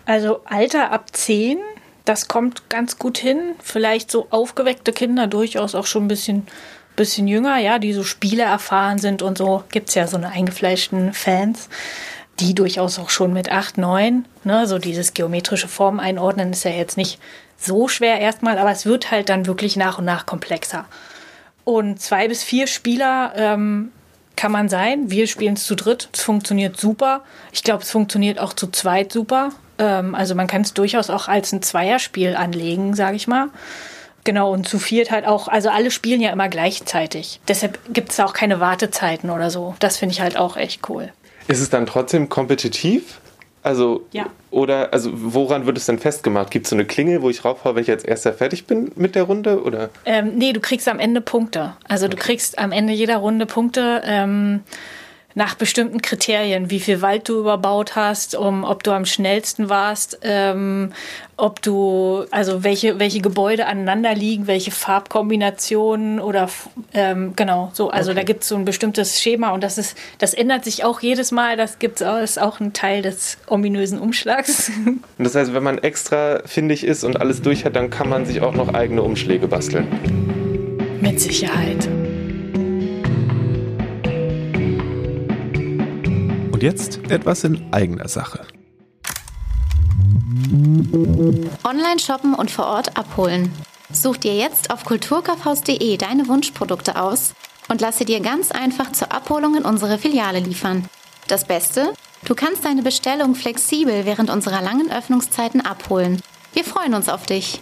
Also 0.05 0.39
Alter 0.45 0.91
ab 0.91 1.07
10, 1.11 1.57
das 2.05 2.29
kommt 2.29 2.69
ganz 2.69 2.97
gut 2.97 3.17
hin. 3.17 3.55
Vielleicht 3.61 4.09
so 4.09 4.27
aufgeweckte 4.29 4.93
Kinder 4.93 5.27
durchaus 5.27 5.75
auch 5.75 5.85
schon 5.85 6.05
ein 6.05 6.07
bisschen 6.07 6.47
bisschen 6.97 7.29
jünger, 7.29 7.57
ja, 7.57 7.79
die 7.79 7.93
so 7.93 8.03
Spiele 8.03 8.43
erfahren 8.43 8.97
sind 8.97 9.21
und 9.21 9.37
so, 9.37 9.63
gibt 9.71 9.87
es 9.89 9.95
ja 9.95 10.07
so 10.07 10.17
eine 10.17 10.29
eingefleischten 10.29 11.13
Fans, 11.13 11.69
die 12.41 12.53
durchaus 12.53 12.99
auch 12.99 13.09
schon 13.09 13.31
mit 13.31 13.49
8, 13.49 13.77
9, 13.77 14.25
ne, 14.43 14.67
so 14.67 14.77
dieses 14.77 15.13
geometrische 15.13 15.69
Formen 15.69 16.01
einordnen 16.01 16.51
ist 16.51 16.65
ja 16.65 16.71
jetzt 16.71 16.97
nicht 16.97 17.19
so 17.57 17.87
schwer 17.87 18.19
erstmal, 18.19 18.57
aber 18.57 18.71
es 18.71 18.85
wird 18.85 19.09
halt 19.11 19.29
dann 19.29 19.45
wirklich 19.45 19.77
nach 19.77 19.97
und 19.97 20.05
nach 20.05 20.25
komplexer. 20.25 20.85
Und 21.63 22.01
zwei 22.01 22.27
bis 22.27 22.43
vier 22.43 22.67
Spieler 22.67 23.33
ähm, 23.35 23.91
kann 24.37 24.51
man 24.51 24.69
sein. 24.69 25.09
Wir 25.11 25.27
spielen 25.27 25.55
es 25.55 25.65
zu 25.65 25.75
dritt. 25.75 26.09
Es 26.13 26.21
funktioniert 26.21 26.79
super. 26.79 27.23
Ich 27.51 27.63
glaube, 27.63 27.83
es 27.83 27.91
funktioniert 27.91 28.39
auch 28.39 28.53
zu 28.53 28.67
zweit 28.67 29.11
super. 29.11 29.49
Ähm, 29.77 30.15
also 30.15 30.33
man 30.35 30.47
kann 30.47 30.61
es 30.61 30.73
durchaus 30.73 31.09
auch 31.09 31.27
als 31.27 31.51
ein 31.51 31.61
Zweierspiel 31.61 32.35
anlegen, 32.35 32.93
sage 32.93 33.17
ich 33.17 33.27
mal. 33.27 33.49
Genau, 34.27 34.51
und 34.51 34.67
zu 34.67 34.77
viert 34.77 35.09
halt 35.09 35.25
auch, 35.25 35.47
also 35.47 35.69
alle 35.69 35.89
spielen 35.89 36.19
ja 36.19 36.31
immer 36.31 36.49
gleichzeitig. 36.49 37.39
Deshalb 37.47 37.79
gibt 37.93 38.11
es 38.11 38.19
auch 38.19 38.33
keine 38.33 38.59
Wartezeiten 38.59 39.29
oder 39.29 39.49
so. 39.49 39.73
Das 39.79 39.95
finde 39.95 40.11
ich 40.11 40.19
halt 40.19 40.35
auch 40.35 40.57
echt 40.57 40.89
cool. 40.89 41.13
Ist 41.47 41.61
es 41.61 41.69
dann 41.69 41.85
trotzdem 41.85 42.27
kompetitiv? 42.27 43.21
Also, 43.63 44.05
ja. 44.11 44.25
oder, 44.51 44.91
also 44.91 45.11
woran 45.13 45.65
wird 45.65 45.77
es 45.77 45.85
denn 45.85 45.97
festgemacht? 45.97 46.51
Gibt 46.51 46.65
es 46.65 46.71
so 46.71 46.75
eine 46.75 46.83
Klingel, 46.83 47.21
wo 47.21 47.29
ich 47.29 47.45
raufhaue, 47.45 47.75
wenn 47.75 47.83
ich 47.83 47.89
als 47.89 48.03
erster 48.03 48.33
fertig 48.33 48.65
bin 48.65 48.91
mit 48.97 49.15
der 49.15 49.23
Runde? 49.23 49.63
Oder? 49.63 49.91
Ähm, 50.03 50.33
nee, 50.35 50.51
du 50.51 50.59
kriegst 50.59 50.89
am 50.89 50.99
Ende 50.99 51.21
Punkte. 51.21 51.77
Also 51.87 52.07
okay. 52.07 52.15
du 52.17 52.21
kriegst 52.21 52.59
am 52.59 52.73
Ende 52.73 52.91
jeder 52.91 53.15
Runde 53.19 53.45
Punkte. 53.45 54.01
Ähm, 54.03 54.59
nach 55.37 55.53
bestimmten 55.53 56.01
Kriterien, 56.01 56.71
wie 56.71 56.79
viel 56.79 57.03
Wald 57.03 57.29
du 57.29 57.39
überbaut 57.39 57.95
hast, 57.95 58.33
um, 58.33 58.63
ob 58.63 58.81
du 58.81 58.89
am 58.89 59.05
schnellsten 59.05 59.69
warst, 59.69 60.17
ähm, 60.23 60.93
ob 61.37 61.61
du, 61.61 62.25
also 62.31 62.63
welche, 62.63 62.97
welche 62.97 63.21
Gebäude 63.21 63.67
aneinander 63.67 64.15
liegen, 64.15 64.47
welche 64.47 64.71
Farbkombinationen 64.71 66.19
oder 66.19 66.49
ähm, 66.95 67.33
genau, 67.35 67.69
so, 67.75 67.91
also 67.91 68.09
okay. 68.09 68.19
da 68.19 68.23
gibt 68.25 68.41
es 68.41 68.49
so 68.49 68.55
ein 68.55 68.65
bestimmtes 68.65 69.21
Schema 69.21 69.51
und 69.51 69.63
das 69.63 69.77
ist, 69.77 69.95
das 70.17 70.33
ändert 70.33 70.65
sich 70.65 70.83
auch 70.83 71.01
jedes 71.01 71.31
Mal, 71.31 71.55
das 71.55 71.77
gibt's 71.77 72.01
auch, 72.01 72.17
ist 72.17 72.41
auch 72.41 72.59
ein 72.59 72.73
Teil 72.73 73.03
des 73.03 73.37
ominösen 73.45 73.99
Umschlags. 73.99 74.71
Und 74.85 75.03
das 75.23 75.35
heißt, 75.35 75.53
wenn 75.53 75.63
man 75.63 75.77
extra 75.77 76.41
findig 76.45 76.83
ist 76.83 77.03
und 77.03 77.21
alles 77.21 77.41
durch 77.43 77.65
hat, 77.65 77.75
dann 77.75 77.91
kann 77.91 78.09
man 78.09 78.25
sich 78.25 78.41
auch 78.41 78.53
noch 78.53 78.73
eigene 78.73 79.03
Umschläge 79.03 79.47
basteln. 79.47 79.87
Mit 81.01 81.19
Sicherheit. 81.19 81.87
Und 86.57 86.63
jetzt 86.63 87.11
etwas 87.11 87.43
in 87.43 87.71
eigener 87.71 88.07
Sache. 88.07 88.39
Online 91.63 91.99
shoppen 91.99 92.33
und 92.33 92.49
vor 92.49 92.65
Ort 92.65 92.97
abholen. 92.97 93.51
Such 93.93 94.17
dir 94.17 94.35
jetzt 94.35 94.71
auf 94.71 94.83
kulturkaufhaus.de 94.83 95.97
deine 95.97 96.27
Wunschprodukte 96.27 96.99
aus 96.99 97.35
und 97.67 97.79
lasse 97.79 98.05
dir 98.05 98.21
ganz 98.21 98.49
einfach 98.49 98.91
zur 98.91 99.11
Abholung 99.11 99.55
in 99.55 99.65
unsere 99.65 99.99
Filiale 99.99 100.39
liefern. 100.39 100.85
Das 101.27 101.45
Beste? 101.45 101.93
Du 102.25 102.33
kannst 102.33 102.65
deine 102.65 102.81
Bestellung 102.81 103.35
flexibel 103.35 104.05
während 104.05 104.31
unserer 104.31 104.63
langen 104.63 104.91
Öffnungszeiten 104.91 105.61
abholen. 105.61 106.19
Wir 106.53 106.63
freuen 106.63 106.95
uns 106.95 107.07
auf 107.07 107.27
dich. 107.27 107.59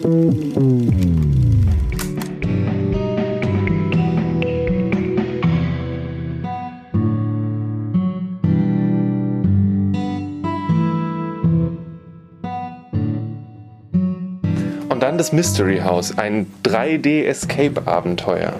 Dann 15.16 15.18
das 15.18 15.32
Mystery 15.32 15.80
House, 15.80 16.18
ein 16.18 16.52
3D-Escape-Abenteuer. 16.64 18.54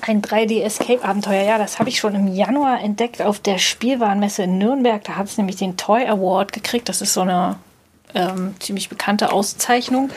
Ein 0.00 0.22
3D-Escape-Abenteuer, 0.22 1.42
ja, 1.42 1.58
das 1.58 1.78
habe 1.78 1.90
ich 1.90 1.98
schon 1.98 2.14
im 2.14 2.28
Januar 2.28 2.80
entdeckt 2.80 3.20
auf 3.20 3.40
der 3.40 3.58
Spielwarenmesse 3.58 4.44
in 4.44 4.56
Nürnberg. 4.56 5.04
Da 5.04 5.16
hat 5.16 5.26
es 5.26 5.36
nämlich 5.36 5.56
den 5.56 5.76
Toy 5.76 6.06
Award 6.06 6.54
gekriegt. 6.54 6.88
Das 6.88 7.02
ist 7.02 7.12
so 7.12 7.20
eine 7.20 7.58
ähm, 8.14 8.54
ziemlich 8.58 8.88
bekannte 8.88 9.32
Auszeichnung, 9.32 10.08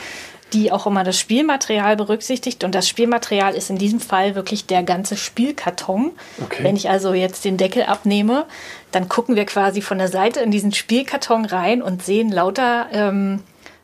die 0.54 0.72
auch 0.72 0.88
immer 0.88 1.04
das 1.04 1.20
Spielmaterial 1.20 1.98
berücksichtigt. 1.98 2.64
Und 2.64 2.74
das 2.74 2.88
Spielmaterial 2.88 3.54
ist 3.54 3.70
in 3.70 3.78
diesem 3.78 4.00
Fall 4.00 4.36
wirklich 4.36 4.66
der 4.66 4.84
ganze 4.84 5.18
Spielkarton. 5.18 6.12
Okay. 6.42 6.64
Wenn 6.64 6.78
ich 6.78 6.90
also 6.90 7.14
jetzt 7.14 7.44
den 7.44 7.58
Deckel 7.58 7.84
abnehme, 7.84 8.46
dann 8.94 9.10
gucken 9.10 9.36
wir 9.36 9.46
quasi 9.46 9.82
von 9.82 9.98
der 9.98 10.08
Seite 10.08 10.40
in 10.40 10.52
diesen 10.52 10.72
Spielkarton 10.74 11.44
rein 11.44 11.82
und 11.82 12.02
sehen 12.02 12.32
lauter 12.32 12.88
ähm, 12.94 13.42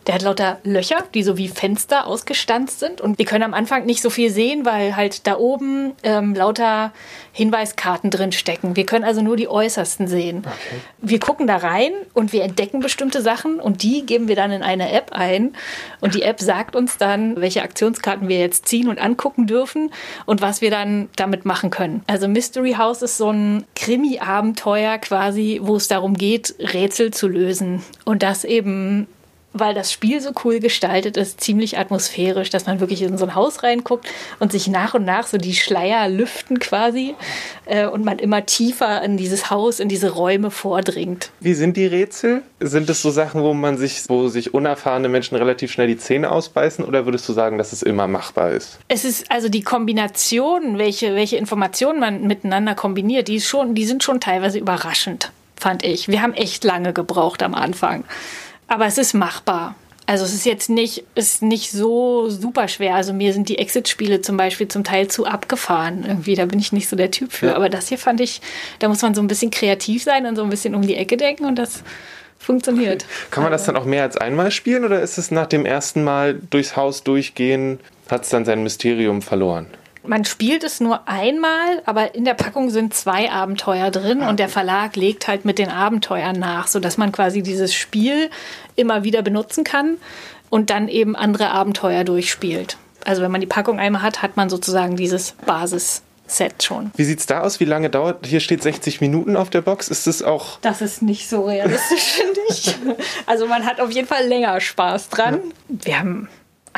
der 0.10 0.15
hat 0.15 0.24
lauter 0.24 0.58
Löcher, 0.63 1.04
die 1.13 1.22
so 1.22 1.38
wie 1.38 1.48
Fenster 1.48 2.08
ausgestanzt 2.08 2.80
sind. 2.80 3.00
Und 3.00 3.19
wir 3.19 3.26
können 3.26 3.43
am 3.43 3.54
Anfang 3.54 3.86
nicht 3.86 4.02
so 4.02 4.10
viel 4.10 4.32
sehen, 4.32 4.65
weil 4.65 4.95
halt 4.95 5.28
da 5.28 5.38
oben 5.38 5.93
ähm, 6.02 6.34
lauter 6.34 6.91
Hinweiskarten 7.32 8.10
drin 8.10 8.32
stecken. 8.32 8.76
Wir 8.76 8.88
können 8.88 9.06
also 9.06 9.22
nur 9.22 9.38
die 9.38 9.48
äußersten 9.48 10.08
sehen. 10.08 10.39
Okay. 10.39 10.82
Wir 10.98 11.19
gucken 11.19 11.45
da 11.45 11.58
rein 11.58 11.91
und 12.15 12.34
wir 12.34 12.41
entdecken 12.41 12.80
bestimmte 12.80 13.22
Sachen 13.22 13.60
und 13.60 13.84
die 13.84 14.04
geben 14.04 14.28
wir 14.28 14.36
dann 14.36 14.50
in 14.52 14.63
eine 14.63 14.91
App 14.91 15.12
ein. 15.12 15.54
Und 16.02 16.15
die 16.15 16.24
App 16.24 16.39
sagt 16.39 16.76
uns 16.76 16.98
dann, 16.98 17.39
welche 17.39 17.62
Aktionskarten 17.62 18.28
wir 18.28 18.39
jetzt 18.39 18.67
ziehen 18.67 18.88
und 18.88 18.98
angucken 18.98 19.45
dürfen 19.45 19.91
und 20.26 20.41
was 20.41 20.62
wir 20.62 20.72
dann 20.72 21.10
damit 21.17 21.45
machen 21.45 21.69
können. 21.69 22.02
Also 22.08 22.28
Mystery 22.28 22.74
House 22.80 23.04
ist 23.04 23.17
so 23.17 23.32
ein 23.32 23.63
Krimi-Abenteuer 23.76 24.98
quasi, 24.98 25.60
wo 25.62 25.76
es 25.76 25.88
darum 25.88 26.15
geht, 26.15 26.56
Rätsel 26.58 27.12
zu 27.12 27.28
lösen. 27.28 27.84
Und 28.06 28.24
das 28.24 28.43
eben 28.43 29.08
weil 29.54 29.74
das 29.74 29.92
Spiel 29.92 30.22
so 30.22 30.32
cool 30.44 30.60
gestaltet 30.60 31.18
ist, 31.18 31.42
ziemlich 31.42 31.78
atmosphärisch, 31.78 32.50
dass 32.50 32.68
man 32.68 32.80
wirklich 32.80 33.02
in 33.02 33.18
so 33.18 33.26
ein 33.26 33.36
Haus 33.36 33.64
reinguckt 33.64 34.08
und 34.40 34.52
sich 34.52 34.68
nach 34.68 34.94
und 34.94 35.06
nach 35.06 35.26
so 35.26 35.38
die 35.38 35.56
Schleier 35.56 36.08
lüften 36.08 36.60
quasi 36.60 37.16
äh, 37.66 37.88
und 37.88 38.06
man 38.06 38.20
immer 38.20 38.46
tiefer 38.46 39.02
in 39.02 39.18
dieses 39.18 39.50
Haus, 39.50 39.80
in 39.80 39.90
diese 39.90 40.12
Räume 40.12 40.52
vordringt. 40.52 41.32
Wie 41.40 41.56
sind 41.56 41.78
die 41.78 41.88
Rätsel? 41.88 42.44
Sind 42.60 42.90
es 42.90 43.02
so 43.02 43.10
Sachen, 43.10 43.42
wo 43.42 43.54
man 43.54 43.78
sich, 43.78 44.04
wo 44.08 44.28
sich 44.28 44.54
unerfahrene 44.54 45.10
Menschen 45.10 45.36
relativ 45.36 45.72
schnell 45.72 45.88
die 45.88 45.98
Zähne 45.98 46.32
ausbeißen 46.32 46.86
oder 46.86 47.06
würdest 47.06 47.28
du 47.28 47.34
sagen, 47.34 47.58
dass 47.58 47.74
es 47.74 47.82
immer 47.82 48.08
machbar 48.08 48.52
ist? 48.52 48.80
Es 48.88 49.04
ist 49.04 49.32
also 49.32 49.50
die 49.50 49.64
Kombination, 49.64 50.78
welche, 50.78 51.16
welche 51.16 51.38
Informationen 51.38 52.00
man 52.00 52.28
miteinander 52.28 52.76
kombiniert, 52.76 53.28
die, 53.28 53.38
ist 53.38 53.48
schon, 53.48 53.74
die 53.74 53.86
sind 53.86 54.04
schon 54.04 54.20
teilweise 54.20 54.60
überraschend, 54.60 55.32
fand 55.56 55.84
ich. 55.84 56.08
Wir 56.08 56.22
haben 56.22 56.34
echt 56.34 56.64
lange 56.64 56.94
gebraucht 56.94 57.42
am 57.42 57.56
Anfang. 57.56 58.04
Aber 58.69 58.86
es 58.86 58.97
ist 58.97 59.13
machbar. 59.13 59.75
Also 60.05 60.25
es 60.25 60.34
ist 60.34 60.45
jetzt 60.45 60.69
nicht, 60.69 61.03
ist 61.13 61.43
nicht 61.43 61.71
so 61.71 62.29
super 62.29 62.67
schwer. 62.67 62.95
Also 62.95 63.13
mir 63.13 63.34
sind 63.34 63.47
die 63.47 63.60
Exit-Spiele 63.60 64.21
zum 64.21 64.38
Beispiel 64.38 64.67
zum 64.67 64.84
Teil 64.84 65.08
zu 65.08 65.25
abgefahren. 65.25 66.03
Irgendwie, 66.08 66.34
da 66.34 66.45
bin 66.45 66.58
ich 66.58 66.71
nicht 66.71 66.89
so 66.89 66.95
der 66.95 67.12
Typ 67.12 67.32
für. 67.32 67.47
Ja. 67.47 67.55
Aber 67.55 67.69
das 67.69 67.89
hier 67.89 67.99
fand 67.99 68.21
ich, 68.21 68.41
da 68.79 68.88
muss 68.88 69.03
man 69.03 69.13
so 69.13 69.21
ein 69.21 69.27
bisschen 69.27 69.51
kreativ 69.51 70.03
sein 70.03 70.25
und 70.25 70.36
so 70.36 70.43
ein 70.43 70.49
bisschen 70.49 70.73
um 70.73 70.82
die 70.82 70.95
Ecke 70.95 71.15
denken 71.15 71.45
und 71.45 71.58
das 71.58 71.84
funktioniert. 72.39 73.05
Kann 73.32 73.43
man 73.43 73.51
das 73.51 73.65
dann 73.65 73.75
auch 73.75 73.86
mehr 73.86 74.01
als 74.01 74.17
einmal 74.17 74.49
spielen 74.49 74.84
oder 74.84 74.99
ist 74.99 75.19
es 75.19 75.29
nach 75.29 75.45
dem 75.45 75.65
ersten 75.65 76.03
Mal 76.03 76.39
durchs 76.49 76.75
Haus 76.75 77.03
durchgehen, 77.03 77.79
hat 78.10 78.23
es 78.23 78.29
dann 78.29 78.45
sein 78.45 78.63
Mysterium 78.63 79.21
verloren? 79.21 79.67
Man 80.04 80.26
spielt 80.26 80.64
es 80.64 80.80
nur 80.80 81.08
einmal, 81.08 81.82
aber 81.86 82.16
in 82.16 82.26
der 82.26 82.34
Packung 82.34 82.70
sind 82.70 82.94
zwei 82.94 83.30
Abenteuer 83.32 83.92
drin 83.92 84.22
und 84.22 84.40
der 84.40 84.50
Verlag 84.50 84.96
legt 84.96 85.28
halt 85.28 85.46
mit 85.46 85.60
den 85.60 85.70
Abenteuern 85.70 86.40
nach, 86.40 86.68
sodass 86.68 86.98
man 86.98 87.12
quasi 87.12 87.44
dieses 87.44 87.74
Spiel 87.74 88.30
immer 88.76 89.04
wieder 89.04 89.22
benutzen 89.22 89.64
kann 89.64 89.98
und 90.50 90.70
dann 90.70 90.88
eben 90.88 91.16
andere 91.16 91.52
Abenteuer 91.52 92.04
durchspielt. 92.04 92.78
Also 93.06 93.22
wenn 93.22 93.32
man 93.32 93.42
die 93.42 93.48
Packung 93.48 93.80
einmal 93.80 94.02
hat, 94.02 94.22
hat 94.22 94.38
man 94.38 94.50
sozusagen 94.50 94.96
dieses 94.96 95.32
Basis 95.46 96.02
Set 96.32 96.64
schon. 96.64 96.92
Wie 96.96 97.04
sieht's 97.04 97.26
da 97.26 97.42
aus? 97.42 97.60
Wie 97.60 97.66
lange 97.66 97.90
dauert? 97.90 98.26
Hier 98.26 98.40
steht 98.40 98.62
60 98.62 99.02
Minuten 99.02 99.36
auf 99.36 99.50
der 99.50 99.62
Box. 99.62 99.88
Ist 99.88 100.08
das 100.08 100.22
auch. 100.22 100.60
Das 100.62 100.82
ist 100.82 101.02
nicht 101.02 101.28
so 101.28 101.46
realistisch, 101.46 102.04
finde 102.22 102.40
ich. 102.50 102.76
Also 103.26 103.48
man 103.48 103.66
hat 103.66 103.82
auf 103.82 103.92
jeden 103.92 104.08
Fall 104.08 104.28
länger 104.28 104.60
Spaß 104.62 105.10
dran. 105.10 105.40
Wir 105.68 106.00
haben 106.00 106.30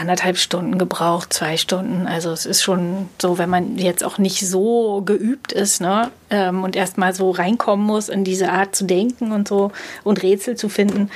anderthalb 0.02 0.38
Stunden 0.38 0.78
gebraucht, 0.78 1.32
zwei 1.32 1.56
Stunden. 1.58 2.08
Also 2.08 2.32
es 2.32 2.46
ist 2.46 2.62
schon 2.62 3.08
so, 3.22 3.38
wenn 3.38 3.50
man 3.50 3.78
jetzt 3.78 4.04
auch 4.04 4.18
nicht 4.18 4.48
so 4.48 5.02
geübt 5.06 5.52
ist, 5.54 5.80
ne, 5.80 6.12
ähm, 6.30 6.64
und 6.64 6.76
erstmal 6.76 7.14
so 7.14 7.32
reinkommen 7.32 7.86
muss 7.86 8.10
in 8.10 8.24
diese 8.24 8.52
Art 8.52 8.76
zu 8.76 8.86
denken 8.86 9.32
und 9.32 9.48
so 9.48 9.72
und 10.04 10.24
Rätsel 10.24 10.58
zu 10.58 10.68
finden, 10.68 11.10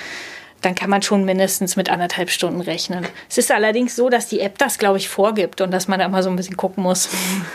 dann 0.66 0.74
kann 0.74 0.90
man 0.90 1.04
schon 1.04 1.26
mindestens 1.26 1.76
mit 1.76 1.92
anderthalb 1.92 2.32
Stunden 2.32 2.60
rechnen. 2.60 3.06
Es 3.30 3.38
ist 3.38 3.52
allerdings 3.52 3.96
so, 3.96 4.10
dass 4.10 4.28
die 4.28 4.40
App 4.40 4.58
das, 4.58 4.80
glaube 4.80 4.98
ich, 4.98 5.08
vorgibt 5.08 5.62
und 5.62 5.70
dass 5.70 5.88
man 5.88 6.00
da 6.00 6.10
mal 6.10 6.24
so 6.24 6.30
ein 6.32 6.36
bisschen 6.36 6.58
gucken 6.58 6.84
muss. 6.84 7.10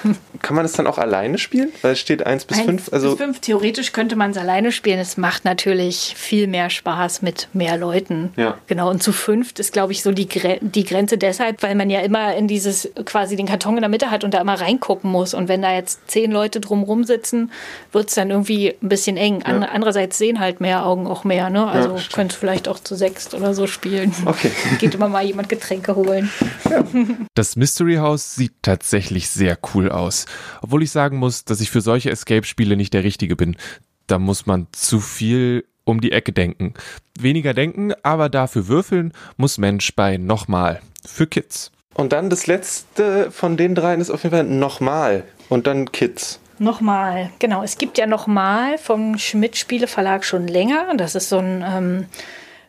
Kann 0.43 0.55
man 0.55 0.65
das 0.65 0.73
dann 0.73 0.87
auch 0.87 0.97
alleine 0.97 1.37
spielen? 1.37 1.71
Weil 1.83 1.93
es 1.93 1.99
steht 1.99 2.25
1 2.25 2.45
bis 2.45 2.61
5. 2.61 2.93
Also 2.93 3.11
bis 3.11 3.19
5. 3.19 3.41
Theoretisch 3.41 3.93
könnte 3.93 4.15
man 4.15 4.31
es 4.31 4.37
alleine 4.39 4.71
spielen. 4.71 5.01
Es 5.01 5.17
macht 5.17 5.45
natürlich 5.45 6.15
viel 6.17 6.47
mehr 6.47 6.71
Spaß 6.71 7.23
mit 7.23 7.49
mehr 7.53 7.77
Leuten. 7.77 8.33
Ja. 8.37 8.57
Genau. 8.69 8.89
Und 8.89 9.03
zu 9.03 9.13
fünft 9.13 9.59
ist, 9.59 9.73
glaube 9.73 9.93
ich, 9.93 10.03
so 10.03 10.13
die, 10.13 10.29
Gre 10.29 10.59
die 10.61 10.85
Grenze 10.85 11.19
deshalb, 11.19 11.63
weil 11.63 11.75
man 11.75 11.91
ja 11.91 12.01
immer 12.01 12.35
in 12.37 12.47
dieses 12.47 12.91
quasi 13.05 13.35
den 13.35 13.47
Karton 13.47 13.75
in 13.77 13.81
der 13.81 13.91
Mitte 13.91 14.11
hat 14.11 14.23
und 14.23 14.35
da 14.35 14.41
immer 14.41 14.59
reingucken 14.61 15.11
muss. 15.11 15.35
Und 15.35 15.49
wenn 15.49 15.63
da 15.63 15.75
jetzt 15.75 16.09
zehn 16.09 16.31
Leute 16.31 16.61
drumrum 16.61 17.03
sitzen, 17.03 17.51
wird 17.91 18.09
es 18.09 18.15
dann 18.15 18.31
irgendwie 18.31 18.77
ein 18.83 18.89
bisschen 18.89 19.17
eng. 19.17 19.43
Ja. 19.47 19.69
Andererseits 19.73 20.17
sehen 20.17 20.39
halt 20.39 20.61
mehr 20.61 20.87
Augen 20.87 21.09
auch 21.09 21.25
mehr. 21.25 21.51
Ne? 21.51 21.67
Also 21.67 21.97
ja, 21.97 22.03
könnte 22.13 22.37
vielleicht 22.37 22.69
auch 22.69 22.79
zu 22.79 22.95
sechst 23.01 23.35
oder 23.35 23.53
so 23.53 23.67
spielen. 23.67 24.15
Okay. 24.25 24.53
Geht 24.79 24.95
immer 24.95 25.09
mal 25.09 25.25
jemand 25.25 25.49
Getränke 25.49 25.97
holen. 25.97 26.31
Ja. 26.71 26.85
Das 27.35 27.57
Mystery 27.57 27.97
House 27.97 28.37
sieht 28.37 28.53
tatsächlich 28.63 29.29
sehr 29.29 29.59
cool 29.75 29.91
aus. 29.91 30.27
Obwohl 30.63 30.85
ich 30.85 30.93
sagen 30.93 31.17
muss, 31.17 31.45
dass 31.45 31.61
ich 31.61 31.71
für 31.71 31.81
solche 31.81 32.11
Escape-Spiele 32.11 32.77
nicht 32.77 32.95
der 32.95 33.03
Richtige 33.03 33.35
bin. 33.35 33.57
Da 34.07 34.21
muss 34.21 34.47
man 34.47 34.69
zu 34.71 35.01
viel 35.01 35.65
um 35.85 36.01
die 36.01 36.13
Ecke 36.13 36.33
denken. 36.33 36.75
Weniger 37.19 37.55
denken, 37.55 37.93
aber 38.03 38.29
dafür 38.29 38.69
würfeln 38.69 39.13
muss 39.37 39.59
Mensch 39.59 39.97
bei 39.97 40.17
nochmal. 40.17 40.81
Für 41.05 41.27
Kids. 41.27 41.73
Und 41.95 42.13
dann 42.13 42.31
das 42.31 42.47
letzte 42.47 43.31
von 43.31 43.57
den 43.57 43.75
dreien 43.75 44.01
ist 44.01 44.11
auf 44.11 44.23
jeden 44.23 44.35
Fall 44.35 44.45
nochmal. 44.45 45.25
Und 45.49 45.67
dann 45.67 45.91
Kids. 45.91 46.39
Nochmal, 46.61 47.31
genau. 47.39 47.63
Es 47.63 47.79
gibt 47.79 47.97
ja 47.97 48.07
nochmal 48.07 48.77
vom 48.77 49.17
Schmidt 49.17 49.57
Spiele 49.57 49.87
Verlag 49.87 50.25
schon 50.27 50.47
länger. 50.47 50.95
Das 50.97 51.15
ist 51.15 51.31
so 51.31 51.39
ein 51.39 51.65
ähm, 51.67 52.07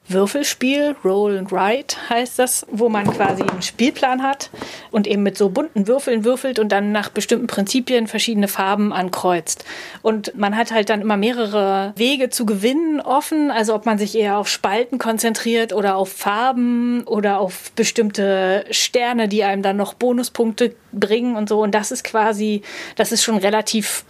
Würfelspiel, 0.08 0.96
Roll 1.06 1.38
and 1.38 1.52
Write 1.52 1.96
heißt 2.10 2.40
das, 2.40 2.66
wo 2.70 2.90
man 2.90 3.06
quasi 3.06 3.44
einen 3.44 3.62
Spielplan 3.62 4.24
hat 4.24 4.50
und 4.90 5.08
eben 5.08 5.24
mit 5.24 5.38
so 5.38 5.50
bunten 5.50 5.88
Würfeln 5.88 6.26
würfelt 6.26 6.60
und 6.60 6.72
dann 6.72 6.92
nach 6.92 7.10
bestimmten 7.10 7.48
Prinzipien 7.48 8.08
verschiedene 8.08 8.48
Farben 8.48 8.92
ankreuzt. 8.92 9.64
Und 10.02 10.36
man 10.36 10.58
hat 10.58 10.72
halt 10.72 10.90
dann 10.90 11.02
immer 11.02 11.18
mehrere 11.18 11.94
Wege 11.96 12.30
zu 12.30 12.46
gewinnen 12.46 13.00
offen, 13.00 13.52
also 13.52 13.74
ob 13.74 13.86
man 13.86 13.98
sich 13.98 14.18
eher 14.18 14.38
auf 14.38 14.50
Spalten 14.50 14.98
konzentriert 14.98 15.72
oder 15.72 15.96
auf 15.96 16.12
Farben 16.12 17.04
oder 17.04 17.40
auf 17.40 17.72
bestimmte 17.74 18.66
Sterne, 18.72 19.28
die 19.28 19.44
einem 19.44 19.62
dann 19.62 19.78
noch 19.78 19.94
Bonuspunkte 19.94 20.76
bringen 20.92 21.36
und 21.36 21.48
so. 21.48 21.62
Und 21.62 21.74
das 21.74 21.92
ist 21.92 22.04
quasi, 22.04 22.64
das 22.96 23.12
ist 23.12 23.24
schon 23.24 23.38
relativ 23.38 24.04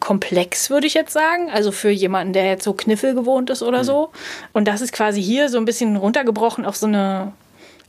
komplex, 0.00 0.70
würde 0.70 0.86
ich 0.86 0.94
jetzt 0.94 1.12
sagen. 1.12 1.50
Also 1.50 1.72
für 1.72 1.90
jemanden, 1.90 2.32
der 2.32 2.46
jetzt 2.46 2.64
so 2.64 2.72
Kniffel 2.72 3.14
gewohnt 3.14 3.50
ist 3.50 3.62
oder 3.62 3.80
mhm. 3.80 3.84
so. 3.84 4.10
Und 4.52 4.66
das 4.66 4.80
ist 4.80 4.92
quasi 4.92 5.22
hier 5.22 5.48
so 5.48 5.58
ein 5.58 5.64
bisschen 5.64 5.96
runtergebrochen 5.96 6.64
auf 6.64 6.76
so 6.76 6.86
eine 6.86 7.32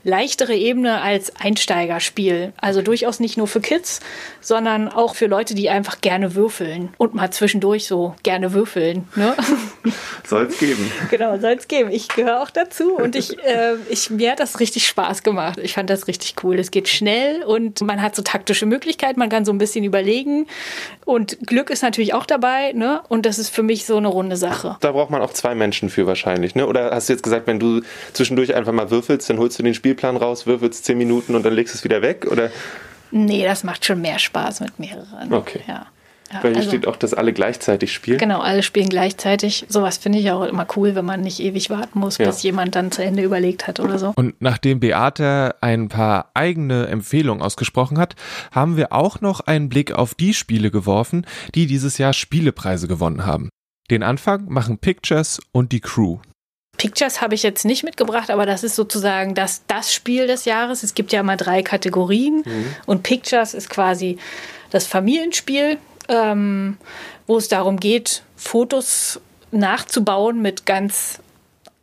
leichtere 0.04 0.56
Ebene 0.56 1.02
als 1.02 1.36
Einsteigerspiel. 1.36 2.54
Also 2.58 2.82
durchaus 2.82 3.20
nicht 3.20 3.38
nur 3.38 3.48
für 3.48 3.60
Kids, 3.60 4.00
sondern 4.40 4.88
auch 4.88 5.16
für 5.16 5.28
Leute, 5.28 5.56
die 5.56 5.70
einfach 5.70 6.02
gerne 6.02 6.36
würfeln 6.36 6.90
und 6.98 7.14
mal 7.14 7.32
zwischendurch 7.32 7.86
so 7.86 8.16
gerne 8.24 8.54
würfeln. 8.54 9.08
Ne? 9.16 9.36
Soll 10.26 10.46
es 10.46 10.58
geben. 10.58 10.90
Genau, 11.10 11.38
soll 11.40 11.52
es 11.52 11.68
geben. 11.68 11.92
Ich 11.92 12.08
gehöre 12.08 12.42
auch 12.42 12.50
dazu 12.50 12.96
und 12.96 13.16
ich, 13.16 13.38
äh, 13.44 13.76
ich, 13.90 14.10
mir 14.10 14.32
hat 14.32 14.40
das 14.40 14.60
richtig 14.60 14.88
Spaß 14.88 15.24
gemacht. 15.24 15.60
Ich 15.62 15.74
fand 15.74 15.90
das 15.90 16.08
richtig 16.08 16.36
cool. 16.44 16.58
Es 16.58 16.72
geht 16.72 16.88
schnell 16.88 17.44
und 17.44 17.82
man 17.82 18.02
hat 18.02 18.16
so 18.16 18.22
taktische 18.22 18.66
Möglichkeiten, 18.66 19.20
man 19.20 19.30
kann 19.30 19.44
so 19.44 19.52
ein 19.52 19.58
bisschen 19.58 19.84
überlegen 19.84 20.48
und 21.06 21.38
Glück 21.46 21.70
ist 21.70 21.84
natürlich 21.84 22.14
auch 22.14 22.26
dabei 22.26 22.72
ne? 22.74 23.02
und 23.10 23.26
das 23.26 23.40
ist 23.40 23.50
für 23.50 23.64
mich 23.64 23.86
so 23.86 23.98
eine 23.98 24.08
runde 24.08 24.38
Sache. 24.38 24.78
Da 24.80 24.92
braucht 24.94 25.10
man 25.10 25.22
auch 25.22 25.34
zwei 25.34 25.56
Menschen 25.56 25.90
für 25.90 26.08
wahrscheinlich. 26.08 26.56
Ne? 26.56 26.66
Oder 26.66 26.92
hast 26.92 27.10
du 27.10 27.14
jetzt 27.14 27.24
gesagt, 27.24 27.48
wenn 27.48 27.60
du 27.60 27.82
zwischendurch 28.14 28.56
einfach 28.56 28.72
mal 28.72 28.90
würfelst, 28.92 29.30
dann 29.30 29.40
holst 29.40 29.60
du 29.60 29.64
den 29.64 29.74
Spiel 29.74 29.90
Spielplan 29.90 30.18
raus, 30.18 30.46
würfelst 30.46 30.86
zehn 30.86 31.00
Minuten 31.00 31.34
und 31.34 31.44
dann 31.44 31.54
legst 31.54 31.74
du 31.74 31.78
es 31.80 31.84
wieder 31.84 32.04
weg? 32.04 32.28
Oder? 32.30 32.52
Nee, 33.10 33.44
das 33.44 33.64
macht 33.64 33.86
schon 33.86 34.02
mehr 34.02 34.20
Spaß 34.20 34.60
mit 34.60 34.78
mehreren. 34.78 35.34
Okay. 35.34 35.62
Ja. 35.68 35.88
Ja, 36.32 36.44
Weil 36.44 36.52
hier 36.52 36.58
also, 36.58 36.70
steht 36.70 36.88
auch, 36.88 36.96
dass 36.96 37.14
alle 37.14 37.34
gleichzeitig 37.34 37.92
spielen. 37.92 38.20
Genau, 38.20 38.40
alle 38.40 38.62
spielen 38.62 38.90
gleichzeitig. 38.90 39.66
Sowas 39.68 39.98
finde 39.98 40.20
ich 40.20 40.32
auch 40.32 40.44
immer 40.44 40.68
cool, 40.76 40.96
wenn 40.96 41.06
man 41.06 41.22
nicht 41.22 41.40
ewig 41.40 41.70
warten 41.70 42.00
muss, 42.00 42.18
ja. 42.18 42.28
bis 42.28 42.44
jemand 42.44 42.76
dann 42.76 42.92
zu 42.92 43.04
Ende 43.04 43.24
überlegt 43.24 43.68
hat 43.68 43.80
oder 43.80 43.98
so. 43.98 44.14
Und 44.16 44.40
nachdem 44.40 44.80
Beate 44.80 45.56
ein 45.62 45.90
paar 45.90 46.32
eigene 46.34 46.88
Empfehlungen 46.88 47.42
ausgesprochen 47.42 47.98
hat, 47.98 48.16
haben 48.52 48.78
wir 48.78 48.94
auch 48.94 49.22
noch 49.22 49.40
einen 49.42 49.70
Blick 49.70 49.92
auf 49.92 50.14
die 50.14 50.34
Spiele 50.34 50.72
geworfen, 50.72 51.26
die 51.56 51.66
dieses 51.66 51.98
Jahr 51.98 52.14
Spielepreise 52.14 52.88
gewonnen 52.88 53.26
haben. 53.26 53.50
Den 53.90 54.04
Anfang 54.04 54.46
machen 54.50 54.78
Pictures 54.78 55.40
und 55.52 55.72
die 55.72 55.80
Crew. 55.80 56.20
Pictures 56.78 57.22
habe 57.22 57.36
ich 57.36 57.44
jetzt 57.44 57.66
nicht 57.66 57.84
mitgebracht, 57.84 58.30
aber 58.30 58.46
das 58.46 58.64
ist 58.64 58.76
sozusagen 58.76 59.36
das, 59.36 59.64
das 59.68 59.94
Spiel 59.94 60.28
des 60.28 60.46
Jahres. 60.46 60.84
Es 60.84 60.94
gibt 60.94 61.12
ja 61.12 61.24
mal 61.24 61.36
drei 61.36 61.62
Kategorien 61.62 62.44
mhm. 62.46 62.66
und 62.86 63.04
Pictures 63.04 63.54
ist 63.54 63.70
quasi 63.70 64.18
das 64.70 64.86
Familienspiel, 64.88 65.78
ähm, 66.10 66.78
wo 67.28 67.38
es 67.38 67.48
darum 67.48 67.80
geht, 67.80 68.24
Fotos 68.36 69.22
nachzubauen 69.52 70.42
mit 70.42 70.66
ganz 70.66 71.20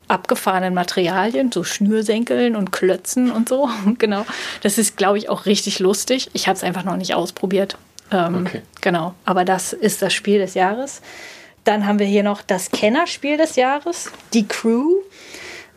abgefahrenen 0.08 0.74
Materialien, 0.74 1.50
so 1.50 1.64
Schnürsenkeln 1.64 2.54
und 2.54 2.72
Klötzen 2.72 3.30
und 3.30 3.48
so. 3.48 3.68
genau. 3.98 4.26
Das 4.62 4.78
ist, 4.78 4.96
glaube 4.96 5.18
ich, 5.18 5.28
auch 5.28 5.46
richtig 5.46 5.78
lustig. 5.78 6.30
Ich 6.32 6.46
habe 6.48 6.56
es 6.56 6.62
einfach 6.62 6.84
noch 6.84 6.96
nicht 6.96 7.14
ausprobiert. 7.14 7.76
Ähm, 8.12 8.46
okay. 8.46 8.62
Genau. 8.80 9.14
Aber 9.24 9.44
das 9.44 9.72
ist 9.72 10.02
das 10.02 10.12
Spiel 10.12 10.38
des 10.38 10.54
Jahres. 10.54 11.00
Dann 11.64 11.86
haben 11.86 11.98
wir 11.98 12.06
hier 12.06 12.22
noch 12.22 12.42
das 12.42 12.70
Kennerspiel 12.70 13.36
des 13.36 13.56
Jahres, 13.56 14.12
die 14.32 14.46
Crew. 14.46 14.88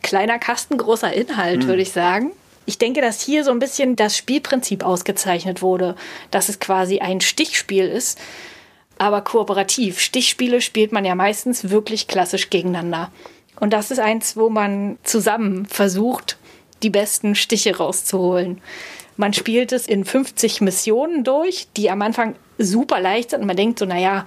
Kleiner 0.03 0.37
Kasten, 0.37 0.77
großer 0.77 1.11
Inhalt, 1.11 1.63
mhm. 1.63 1.67
würde 1.67 1.81
ich 1.81 1.91
sagen. 1.91 2.31
Ich 2.69 2.77
denke, 2.77 3.01
dass 3.01 3.19
hier 3.19 3.43
so 3.43 3.49
ein 3.49 3.57
bisschen 3.57 3.95
das 3.95 4.15
Spielprinzip 4.15 4.85
ausgezeichnet 4.85 5.63
wurde, 5.63 5.95
dass 6.29 6.49
es 6.49 6.59
quasi 6.59 6.99
ein 6.99 7.19
Stichspiel 7.19 7.85
ist, 7.85 8.19
aber 8.99 9.21
kooperativ. 9.21 9.99
Stichspiele 9.99 10.61
spielt 10.61 10.91
man 10.91 11.03
ja 11.03 11.15
meistens 11.15 11.71
wirklich 11.71 12.07
klassisch 12.07 12.51
gegeneinander. 12.51 13.11
Und 13.59 13.73
das 13.73 13.89
ist 13.89 13.97
eins, 13.97 14.37
wo 14.37 14.51
man 14.51 14.99
zusammen 15.01 15.65
versucht, 15.65 16.37
die 16.83 16.91
besten 16.91 17.33
Stiche 17.33 17.75
rauszuholen. 17.75 18.61
Man 19.17 19.33
spielt 19.33 19.71
es 19.71 19.87
in 19.87 20.05
50 20.05 20.61
Missionen 20.61 21.23
durch, 21.23 21.69
die 21.75 21.89
am 21.89 22.03
Anfang 22.03 22.35
super 22.59 22.99
leicht 22.99 23.31
sind 23.31 23.41
und 23.41 23.47
man 23.47 23.57
denkt 23.57 23.79
so, 23.79 23.85
naja, 23.85 24.25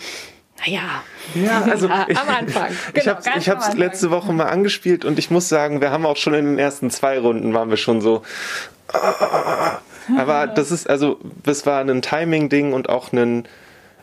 naja, 0.65 1.03
ja, 1.35 1.63
also 1.63 1.89
ja, 1.89 2.07
am 2.15 2.29
Anfang. 2.29 2.71
Genau, 2.93 3.19
ich 3.37 3.49
habe 3.49 3.61
es 3.61 3.75
letzte 3.75 4.11
Woche 4.11 4.33
mal 4.33 4.47
angespielt 4.47 5.05
und 5.05 5.19
ich 5.19 5.31
muss 5.31 5.49
sagen, 5.49 5.81
wir 5.81 5.91
haben 5.91 6.07
auch 6.07 6.17
schon 6.17 6.35
in 6.35 6.45
den 6.45 6.59
ersten 6.59 6.91
zwei 6.91 7.19
Runden 7.19 7.55
waren 7.55 7.71
wir 7.71 7.77
schon 7.77 8.01
so. 8.01 8.23
Aber 10.17 10.47
das 10.55 10.71
ist 10.71 10.89
also, 10.89 11.19
das 11.43 11.67
war 11.67 11.81
ein 11.81 12.03
Timing-Ding 12.03 12.73
und 12.73 12.89
auch 12.89 13.13
ein. 13.13 13.47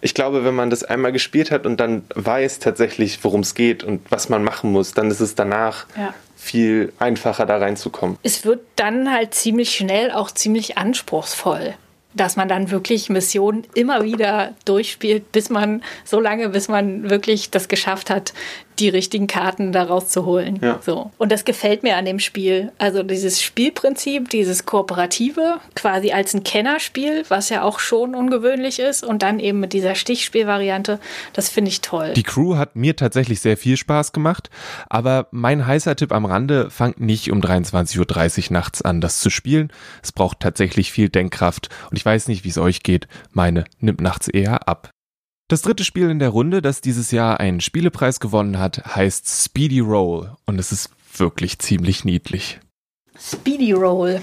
Ich 0.01 0.13
glaube, 0.13 0.45
wenn 0.45 0.55
man 0.55 0.69
das 0.69 0.85
einmal 0.85 1.11
gespielt 1.11 1.51
hat 1.51 1.65
und 1.65 1.77
dann 1.81 2.03
weiß 2.15 2.59
tatsächlich, 2.59 3.21
worum 3.23 3.41
es 3.41 3.53
geht 3.53 3.83
und 3.83 4.01
was 4.09 4.29
man 4.29 4.45
machen 4.45 4.71
muss, 4.71 4.93
dann 4.93 5.11
ist 5.11 5.19
es 5.19 5.35
danach 5.35 5.87
ja. 5.97 6.13
viel 6.37 6.93
einfacher, 6.99 7.45
da 7.45 7.57
reinzukommen. 7.57 8.17
Es 8.23 8.45
wird 8.45 8.61
dann 8.77 9.11
halt 9.11 9.33
ziemlich 9.33 9.75
schnell 9.75 10.11
auch 10.11 10.31
ziemlich 10.31 10.77
anspruchsvoll 10.77 11.75
dass 12.13 12.35
man 12.35 12.47
dann 12.47 12.71
wirklich 12.71 13.09
Missionen 13.09 13.65
immer 13.75 14.03
wieder 14.03 14.55
durchspielt, 14.65 15.31
bis 15.31 15.49
man 15.49 15.83
so 16.03 16.19
lange, 16.19 16.49
bis 16.49 16.67
man 16.67 17.09
wirklich 17.09 17.51
das 17.51 17.67
geschafft 17.67 18.09
hat, 18.09 18.33
die 18.79 18.89
richtigen 18.89 19.27
Karten 19.27 19.71
daraus 19.71 20.07
zu 20.07 20.25
holen. 20.25 20.59
Ja. 20.61 20.79
So. 20.85 21.11
Und 21.17 21.31
das 21.31 21.45
gefällt 21.45 21.83
mir 21.83 21.97
an 21.97 22.05
dem 22.05 22.19
Spiel. 22.19 22.71
Also 22.77 23.03
dieses 23.03 23.41
Spielprinzip, 23.41 24.29
dieses 24.29 24.65
Kooperative, 24.65 25.59
quasi 25.75 26.11
als 26.11 26.33
ein 26.33 26.43
Kennerspiel, 26.43 27.23
was 27.29 27.49
ja 27.49 27.63
auch 27.63 27.79
schon 27.79 28.15
ungewöhnlich 28.15 28.79
ist, 28.79 29.03
und 29.03 29.21
dann 29.21 29.39
eben 29.39 29.59
mit 29.59 29.73
dieser 29.73 29.95
Stichspielvariante, 29.95 30.99
das 31.33 31.49
finde 31.49 31.69
ich 31.69 31.81
toll. 31.81 32.13
Die 32.13 32.23
Crew 32.23 32.55
hat 32.55 32.75
mir 32.75 32.95
tatsächlich 32.95 33.41
sehr 33.41 33.57
viel 33.57 33.77
Spaß 33.77 34.11
gemacht, 34.11 34.49
aber 34.89 35.27
mein 35.31 35.65
heißer 35.65 35.95
Tipp 35.95 36.11
am 36.11 36.25
Rande, 36.25 36.69
fangt 36.69 36.99
nicht 36.99 37.31
um 37.31 37.41
23.30 37.41 38.47
Uhr 38.49 38.53
nachts 38.53 38.81
an, 38.81 39.01
das 39.01 39.19
zu 39.19 39.29
spielen. 39.29 39.71
Es 40.01 40.11
braucht 40.11 40.39
tatsächlich 40.39 40.91
viel 40.91 41.09
Denkkraft 41.09 41.69
und 41.89 41.97
ich 41.97 42.05
weiß 42.05 42.27
nicht, 42.27 42.43
wie 42.43 42.49
es 42.49 42.57
euch 42.57 42.83
geht. 42.83 43.07
Meine 43.31 43.65
nimmt 43.79 44.01
nachts 44.01 44.27
eher 44.27 44.67
ab. 44.67 44.91
Das 45.49 45.63
dritte 45.63 45.83
Spiel 45.83 46.11
in 46.11 46.19
der 46.19 46.29
Runde, 46.29 46.61
das 46.61 46.79
dieses 46.79 47.09
Jahr 47.09 47.39
einen 47.39 47.59
Spielepreis 47.59 48.19
gewonnen 48.19 48.59
hat, 48.59 48.95
heißt 48.95 49.45
Speedy 49.45 49.79
Roll 49.79 50.31
und 50.45 50.59
es 50.59 50.71
ist 50.71 50.91
wirklich 51.17 51.57
ziemlich 51.57 52.05
niedlich. 52.05 52.59
Speedy 53.19 53.71
Roll. 53.71 54.21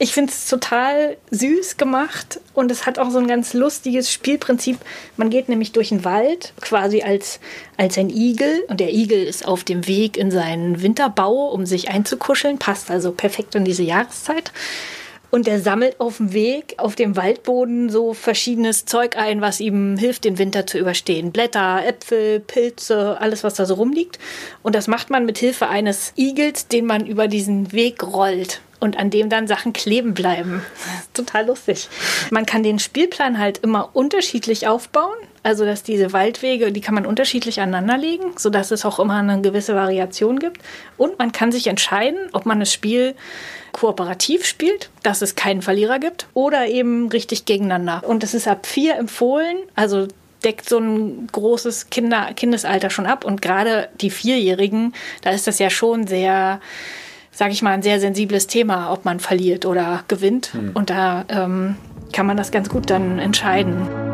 Ich 0.00 0.12
finde 0.12 0.32
es 0.32 0.48
total 0.48 1.16
süß 1.30 1.76
gemacht 1.76 2.40
und 2.54 2.72
es 2.72 2.86
hat 2.86 2.98
auch 2.98 3.10
so 3.10 3.18
ein 3.18 3.28
ganz 3.28 3.54
lustiges 3.54 4.10
Spielprinzip. 4.10 4.78
Man 5.16 5.30
geht 5.30 5.48
nämlich 5.48 5.70
durch 5.70 5.90
den 5.90 6.04
Wald, 6.04 6.52
quasi 6.60 7.02
als, 7.02 7.38
als 7.76 7.96
ein 7.96 8.10
Igel. 8.10 8.64
Und 8.66 8.80
der 8.80 8.92
Igel 8.92 9.22
ist 9.22 9.46
auf 9.46 9.62
dem 9.62 9.86
Weg 9.86 10.16
in 10.16 10.32
seinen 10.32 10.82
Winterbau, 10.82 11.50
um 11.50 11.66
sich 11.66 11.88
einzukuscheln. 11.88 12.58
Passt 12.58 12.90
also 12.90 13.12
perfekt 13.12 13.54
in 13.54 13.64
diese 13.64 13.84
Jahreszeit. 13.84 14.50
Und 15.34 15.48
er 15.48 15.60
sammelt 15.60 15.98
auf 15.98 16.18
dem 16.18 16.32
Weg, 16.32 16.74
auf 16.76 16.94
dem 16.94 17.16
Waldboden 17.16 17.90
so 17.90 18.14
verschiedenes 18.14 18.84
Zeug 18.84 19.16
ein, 19.16 19.40
was 19.40 19.58
ihm 19.58 19.96
hilft, 19.96 20.22
den 20.22 20.38
Winter 20.38 20.64
zu 20.64 20.78
überstehen. 20.78 21.32
Blätter, 21.32 21.84
Äpfel, 21.84 22.38
Pilze, 22.38 23.20
alles, 23.20 23.42
was 23.42 23.54
da 23.54 23.66
so 23.66 23.74
rumliegt. 23.74 24.20
Und 24.62 24.76
das 24.76 24.86
macht 24.86 25.10
man 25.10 25.26
mit 25.26 25.38
Hilfe 25.38 25.66
eines 25.66 26.12
Igels, 26.14 26.68
den 26.68 26.86
man 26.86 27.04
über 27.04 27.26
diesen 27.26 27.72
Weg 27.72 28.04
rollt 28.04 28.60
und 28.78 28.96
an 28.96 29.10
dem 29.10 29.28
dann 29.28 29.48
Sachen 29.48 29.72
kleben 29.72 30.14
bleiben. 30.14 30.62
Total 31.14 31.44
lustig. 31.44 31.88
Man 32.30 32.46
kann 32.46 32.62
den 32.62 32.78
Spielplan 32.78 33.40
halt 33.40 33.58
immer 33.58 33.90
unterschiedlich 33.92 34.68
aufbauen. 34.68 35.18
Also, 35.44 35.66
dass 35.66 35.82
diese 35.82 36.14
Waldwege, 36.14 36.72
die 36.72 36.80
kann 36.80 36.94
man 36.94 37.04
unterschiedlich 37.04 37.60
aneinanderlegen, 37.60 38.32
sodass 38.36 38.70
es 38.70 38.86
auch 38.86 38.98
immer 38.98 39.18
eine 39.18 39.42
gewisse 39.42 39.74
Variation 39.74 40.38
gibt. 40.38 40.62
Und 40.96 41.18
man 41.18 41.32
kann 41.32 41.52
sich 41.52 41.66
entscheiden, 41.66 42.18
ob 42.32 42.46
man 42.46 42.60
das 42.60 42.72
Spiel 42.72 43.14
kooperativ 43.72 44.46
spielt, 44.46 44.88
dass 45.02 45.20
es 45.20 45.34
keinen 45.36 45.60
Verlierer 45.60 45.98
gibt, 45.98 46.28
oder 46.32 46.66
eben 46.66 47.08
richtig 47.10 47.44
gegeneinander. 47.44 48.02
Und 48.06 48.24
es 48.24 48.32
ist 48.32 48.48
ab 48.48 48.66
vier 48.66 48.96
empfohlen, 48.96 49.58
also 49.74 50.08
deckt 50.44 50.66
so 50.66 50.78
ein 50.78 51.26
großes 51.30 51.90
Kinder 51.90 52.32
Kindesalter 52.34 52.88
schon 52.88 53.04
ab. 53.04 53.26
Und 53.26 53.42
gerade 53.42 53.90
die 54.00 54.10
Vierjährigen, 54.10 54.94
da 55.20 55.30
ist 55.30 55.46
das 55.46 55.58
ja 55.58 55.68
schon 55.68 56.06
sehr 56.06 56.60
sage 57.36 57.52
ich 57.52 57.62
mal, 57.62 57.72
ein 57.72 57.82
sehr 57.82 57.98
sensibles 58.00 58.46
Thema, 58.46 58.92
ob 58.92 59.04
man 59.04 59.18
verliert 59.18 59.66
oder 59.66 60.04
gewinnt. 60.08 60.52
Hm. 60.54 60.70
Und 60.72 60.88
da 60.88 61.24
ähm, 61.28 61.76
kann 62.12 62.26
man 62.26 62.36
das 62.36 62.52
ganz 62.52 62.68
gut 62.68 62.90
dann 62.90 63.18
entscheiden. 63.18 64.13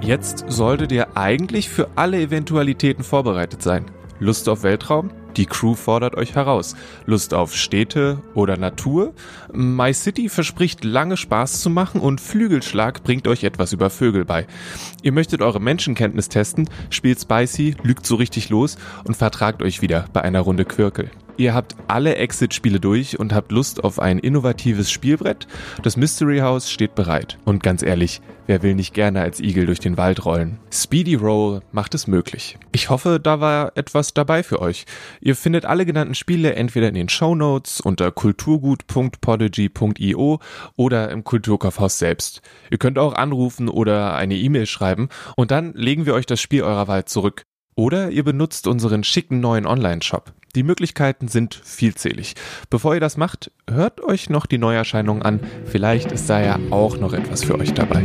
Jetzt 0.00 0.44
solltet 0.48 0.92
ihr 0.92 1.16
eigentlich 1.16 1.68
für 1.68 1.88
alle 1.96 2.20
Eventualitäten 2.20 3.02
vorbereitet 3.02 3.62
sein. 3.62 3.86
Lust 4.18 4.48
auf 4.48 4.62
Weltraum? 4.62 5.10
Die 5.36 5.46
Crew 5.46 5.74
fordert 5.74 6.14
euch 6.14 6.34
heraus. 6.34 6.74
Lust 7.04 7.34
auf 7.34 7.54
Städte 7.54 8.22
oder 8.34 8.56
Natur? 8.56 9.12
My 9.52 9.92
City 9.92 10.28
verspricht 10.28 10.84
lange 10.84 11.16
Spaß 11.16 11.60
zu 11.60 11.68
machen 11.68 12.00
und 12.00 12.20
Flügelschlag 12.20 13.02
bringt 13.02 13.28
euch 13.28 13.44
etwas 13.44 13.72
über 13.72 13.90
Vögel 13.90 14.24
bei. 14.24 14.46
Ihr 15.02 15.12
möchtet 15.12 15.42
eure 15.42 15.60
Menschenkenntnis 15.60 16.28
testen? 16.28 16.70
Spielt 16.88 17.20
Spicy, 17.20 17.76
lügt 17.82 18.06
so 18.06 18.14
richtig 18.14 18.48
los 18.48 18.78
und 19.04 19.16
vertragt 19.16 19.62
euch 19.62 19.82
wieder 19.82 20.06
bei 20.12 20.22
einer 20.22 20.40
Runde 20.40 20.64
Quirkel. 20.64 21.10
Ihr 21.38 21.52
habt 21.52 21.76
alle 21.86 22.16
Exit-Spiele 22.16 22.80
durch 22.80 23.20
und 23.20 23.34
habt 23.34 23.52
Lust 23.52 23.84
auf 23.84 23.98
ein 23.98 24.18
innovatives 24.18 24.90
Spielbrett? 24.90 25.46
Das 25.82 25.98
Mystery 25.98 26.38
House 26.38 26.70
steht 26.70 26.94
bereit. 26.94 27.36
Und 27.44 27.62
ganz 27.62 27.82
ehrlich, 27.82 28.22
wer 28.46 28.62
will 28.62 28.74
nicht 28.74 28.94
gerne 28.94 29.20
als 29.20 29.40
Igel 29.40 29.66
durch 29.66 29.78
den 29.78 29.98
Wald 29.98 30.24
rollen? 30.24 30.58
Speedy 30.72 31.14
Roll 31.14 31.60
macht 31.72 31.94
es 31.94 32.06
möglich. 32.06 32.56
Ich 32.72 32.88
hoffe, 32.88 33.20
da 33.22 33.38
war 33.40 33.72
etwas 33.74 34.14
dabei 34.14 34.42
für 34.42 34.62
euch. 34.62 34.86
Ihr 35.20 35.36
findet 35.36 35.66
alle 35.66 35.84
genannten 35.84 36.14
Spiele 36.14 36.54
entweder 36.54 36.88
in 36.88 36.94
den 36.94 37.10
Show 37.10 37.34
Notes 37.34 37.82
unter 37.82 38.10
kulturgut.podigy.io 38.12 40.40
oder 40.76 41.10
im 41.10 41.22
Kulturkaufhaus 41.22 41.98
selbst. 41.98 42.40
Ihr 42.70 42.78
könnt 42.78 42.98
auch 42.98 43.12
anrufen 43.12 43.68
oder 43.68 44.14
eine 44.14 44.36
E-Mail 44.36 44.64
schreiben 44.64 45.10
und 45.36 45.50
dann 45.50 45.74
legen 45.74 46.06
wir 46.06 46.14
euch 46.14 46.24
das 46.24 46.40
Spiel 46.40 46.62
eurer 46.62 46.88
Wahl 46.88 47.04
zurück. 47.04 47.42
Oder 47.74 48.10
ihr 48.10 48.24
benutzt 48.24 48.66
unseren 48.66 49.04
schicken 49.04 49.40
neuen 49.40 49.66
Online-Shop. 49.66 50.32
Die 50.56 50.62
Möglichkeiten 50.62 51.28
sind 51.28 51.54
vielzählig. 51.54 52.34
Bevor 52.70 52.94
ihr 52.94 53.00
das 53.00 53.18
macht, 53.18 53.52
hört 53.68 54.02
euch 54.02 54.30
noch 54.30 54.46
die 54.46 54.56
Neuerscheinungen 54.56 55.22
an. 55.22 55.40
Vielleicht 55.66 56.12
ist 56.12 56.30
da 56.30 56.40
ja 56.40 56.58
auch 56.70 56.96
noch 56.96 57.12
etwas 57.12 57.44
für 57.44 57.58
euch 57.58 57.74
dabei. 57.74 58.02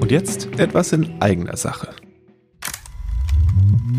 Und 0.00 0.10
jetzt 0.10 0.58
etwas 0.58 0.92
in 0.92 1.20
eigener 1.20 1.58
Sache. 1.58 1.90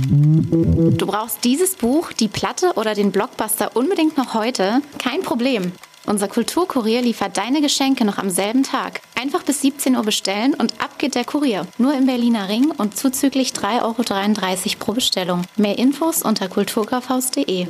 Du 0.10 1.06
brauchst 1.06 1.44
dieses 1.44 1.76
Buch, 1.76 2.14
die 2.14 2.30
Platte 2.30 2.74
oder 2.78 2.96
den 2.96 3.12
Blockbuster 3.12 3.76
unbedingt 3.76 4.18
noch 4.18 4.34
heute? 4.34 4.82
Kein 4.98 5.22
Problem. 5.22 5.72
Unser 6.08 6.30
Kulturkurier 6.30 7.02
liefert 7.02 7.38
deine 7.38 7.62
Geschenke 7.62 8.06
noch 8.06 8.18
am 8.18 8.30
selben 8.30 8.64
Tag. 8.64 9.02
Einfach 9.22 9.44
bis 9.44 9.62
17 9.62 9.98
Uhr 9.98 10.04
bestellen 10.04 10.54
und 10.54 10.82
ab 10.82 10.98
geht 11.00 11.16
der 11.16 11.26
Kurier. 11.26 11.68
Nur 11.78 11.94
im 11.94 12.06
Berliner 12.06 12.48
Ring 12.48 12.72
und 12.72 12.96
zuzüglich 12.96 13.50
3,33 13.52 13.82
Euro 13.84 14.78
pro 14.80 14.94
Bestellung. 14.94 15.42
Mehr 15.58 15.78
Infos 15.78 16.24
unter 16.24 16.48
kulturkaufhaus.de. 16.48 17.68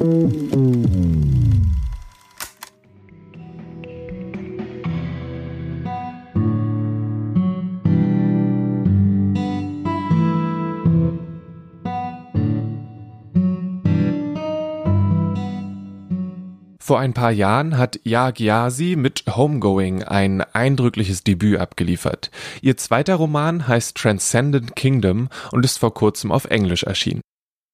Vor 16.88 17.00
ein 17.00 17.14
paar 17.14 17.32
Jahren 17.32 17.78
hat 17.78 18.00
Ya 18.06 18.32
Gyasi 18.32 18.96
mit 18.96 19.26
Homegoing 19.36 20.04
ein 20.04 20.40
eindrückliches 20.40 21.22
Debüt 21.22 21.60
abgeliefert. 21.60 22.32
Ihr 22.62 22.78
zweiter 22.78 23.16
Roman 23.16 23.68
heißt 23.68 23.98
Transcendent 23.98 24.74
Kingdom 24.78 25.28
und 25.52 25.66
ist 25.66 25.80
vor 25.80 25.94
kurzem 25.94 26.32
auf 26.32 26.46
Englisch 26.46 26.84
erschienen. 26.84 27.20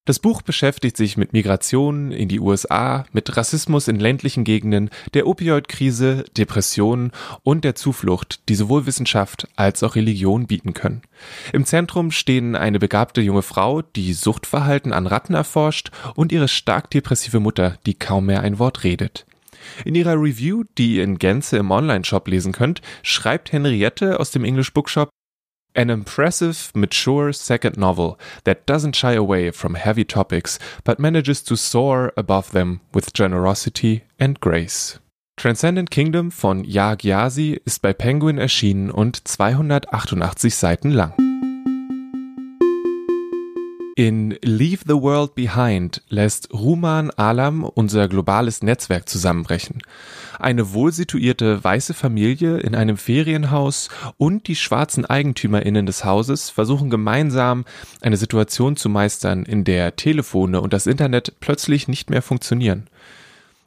Das 0.06 0.20
Buch 0.20 0.42
beschäftigt 0.42 0.98
sich 0.98 1.16
mit 1.16 1.32
Migration 1.32 2.12
in 2.12 2.28
die 2.28 2.42
USA, 2.42 3.06
mit 3.14 3.38
Rassismus 3.38 3.88
in 3.88 4.02
ländlichen 4.02 4.44
Gegenden, 4.44 4.90
der 5.14 5.26
Opioidkrise, 5.28 6.26
Depressionen 6.38 7.12
und 7.44 7.64
der 7.64 7.76
Zuflucht, 7.76 8.50
die 8.50 8.56
sowohl 8.56 8.86
Wissenschaft 8.86 9.48
als 9.56 9.82
auch 9.82 9.96
Religion 9.96 10.46
bieten 10.46 10.74
können. 10.74 11.04
Im 11.54 11.64
Zentrum 11.64 12.12
stehen 12.12 12.58
eine 12.58 12.80
begabte 12.80 13.22
junge 13.22 13.44
Frau, 13.44 13.82
die 13.82 14.12
Suchtverhalten 14.12 14.92
an 14.92 15.08
Ratten 15.08 15.36
erforscht, 15.36 15.92
und 16.16 16.34
ihre 16.34 16.50
stark 16.50 16.90
depressive 16.90 17.40
Mutter, 17.40 17.78
die 17.86 17.94
kaum 17.94 18.26
mehr 18.26 18.42
ein 18.42 18.60
Wort 18.60 18.84
redet. 18.84 19.26
In 19.86 19.96
ihrer 19.96 20.22
Review, 20.22 20.66
die 20.78 20.98
ihr 20.98 21.06
in 21.06 21.18
Gänze 21.18 21.56
im 21.56 21.72
Online-Shop 21.72 22.28
lesen 22.28 22.52
könnt, 22.52 22.82
schreibt 23.04 23.54
Henriette 23.54 24.20
aus 24.20 24.32
dem 24.32 24.44
English 24.44 24.74
Bookshop 24.74 25.10
An 25.76 25.90
impressive, 25.90 26.72
mature 26.76 27.34
second 27.34 27.78
novel 27.78 28.20
that 28.44 28.66
doesn't 28.68 28.96
shy 28.96 29.14
away 29.14 29.50
from 29.52 29.74
heavy 29.74 30.04
topics 30.04 30.60
but 30.84 31.00
manages 31.00 31.42
to 31.44 31.56
soar 31.56 32.14
above 32.16 32.52
them 32.52 32.82
with 32.94 33.14
generosity 33.14 34.04
and 34.20 34.40
grace. 34.40 35.00
Transcendent 35.36 35.90
Kingdom 35.90 36.30
von 36.30 36.64
Ya 36.64 36.96
Gyasi 36.96 37.60
ist 37.66 37.82
bei 37.82 37.92
Penguin 37.92 38.38
erschienen 38.38 38.92
und 38.92 39.28
288 39.28 40.56
Seiten 40.56 40.92
lang. 40.92 41.23
In 43.96 44.40
Leave 44.42 44.86
the 44.88 44.96
World 44.96 45.36
Behind 45.36 46.02
lässt 46.10 46.52
Ruman 46.52 47.12
Alam 47.12 47.64
unser 47.64 48.08
globales 48.08 48.64
Netzwerk 48.64 49.08
zusammenbrechen. 49.08 49.84
Eine 50.40 50.74
wohlsituierte 50.74 51.64
weiße 51.64 51.94
Familie 51.94 52.58
in 52.58 52.74
einem 52.74 52.98
Ferienhaus 52.98 53.90
und 54.18 54.48
die 54.48 54.56
schwarzen 54.56 55.06
Eigentümerinnen 55.06 55.86
des 55.86 56.04
Hauses 56.06 56.50
versuchen 56.50 56.90
gemeinsam 56.90 57.66
eine 58.02 58.18
Situation 58.18 58.78
zu 58.78 58.90
meistern, 58.90 59.44
in 59.44 59.64
der 59.64 59.96
Telefone 59.96 60.62
und 60.62 60.74
das 60.74 60.88
Internet 60.88 61.40
plötzlich 61.40 61.88
nicht 61.88 62.10
mehr 62.10 62.24
funktionieren. 62.24 62.88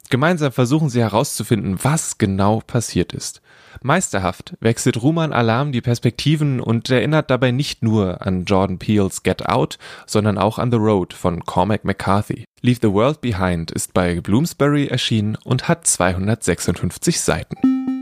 Gemeinsam 0.09 0.51
versuchen 0.51 0.89
sie 0.89 0.99
herauszufinden, 0.99 1.79
was 1.83 2.17
genau 2.17 2.61
passiert 2.67 3.13
ist. 3.13 3.41
Meisterhaft 3.83 4.55
wechselt 4.59 5.01
Ruman 5.01 5.33
Alarm 5.33 5.71
die 5.71 5.81
Perspektiven 5.81 6.59
und 6.59 6.89
erinnert 6.89 7.29
dabei 7.29 7.51
nicht 7.51 7.83
nur 7.83 8.25
an 8.25 8.45
Jordan 8.45 8.79
Peele's 8.79 9.23
Get 9.23 9.47
Out, 9.47 9.77
sondern 10.05 10.37
auch 10.37 10.59
an 10.59 10.71
The 10.71 10.77
Road 10.77 11.13
von 11.13 11.43
Cormac 11.45 11.83
McCarthy. 11.83 12.45
Leave 12.61 12.79
the 12.81 12.91
World 12.91 13.21
Behind 13.21 13.71
ist 13.71 13.93
bei 13.93 14.19
Bloomsbury 14.21 14.87
erschienen 14.87 15.37
und 15.43 15.67
hat 15.67 15.85
256 15.87 17.19
Seiten. 17.19 17.96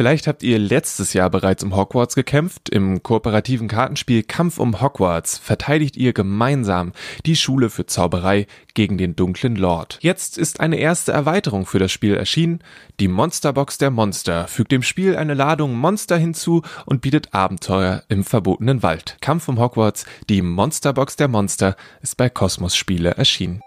Vielleicht 0.00 0.26
habt 0.28 0.42
ihr 0.42 0.58
letztes 0.58 1.12
Jahr 1.12 1.28
bereits 1.28 1.62
um 1.62 1.76
Hogwarts 1.76 2.14
gekämpft. 2.14 2.70
Im 2.70 3.02
kooperativen 3.02 3.68
Kartenspiel 3.68 4.22
Kampf 4.22 4.58
um 4.58 4.80
Hogwarts 4.80 5.36
verteidigt 5.36 5.94
ihr 5.98 6.14
gemeinsam 6.14 6.92
die 7.26 7.36
Schule 7.36 7.68
für 7.68 7.84
Zauberei 7.84 8.46
gegen 8.72 8.96
den 8.96 9.14
dunklen 9.14 9.56
Lord. 9.56 9.98
Jetzt 10.00 10.38
ist 10.38 10.58
eine 10.58 10.78
erste 10.78 11.12
Erweiterung 11.12 11.66
für 11.66 11.78
das 11.78 11.92
Spiel 11.92 12.14
erschienen. 12.14 12.60
Die 12.98 13.08
Monsterbox 13.08 13.76
der 13.76 13.90
Monster 13.90 14.48
fügt 14.48 14.72
dem 14.72 14.82
Spiel 14.82 15.16
eine 15.16 15.34
Ladung 15.34 15.76
Monster 15.76 16.16
hinzu 16.16 16.62
und 16.86 17.02
bietet 17.02 17.34
Abenteuer 17.34 18.02
im 18.08 18.24
verbotenen 18.24 18.82
Wald. 18.82 19.18
Kampf 19.20 19.48
um 19.48 19.60
Hogwarts, 19.60 20.06
die 20.30 20.40
Monsterbox 20.40 21.16
der 21.16 21.28
Monster 21.28 21.76
ist 22.00 22.16
bei 22.16 22.30
Kosmos 22.30 22.74
Spiele 22.74 23.10
erschienen. 23.10 23.60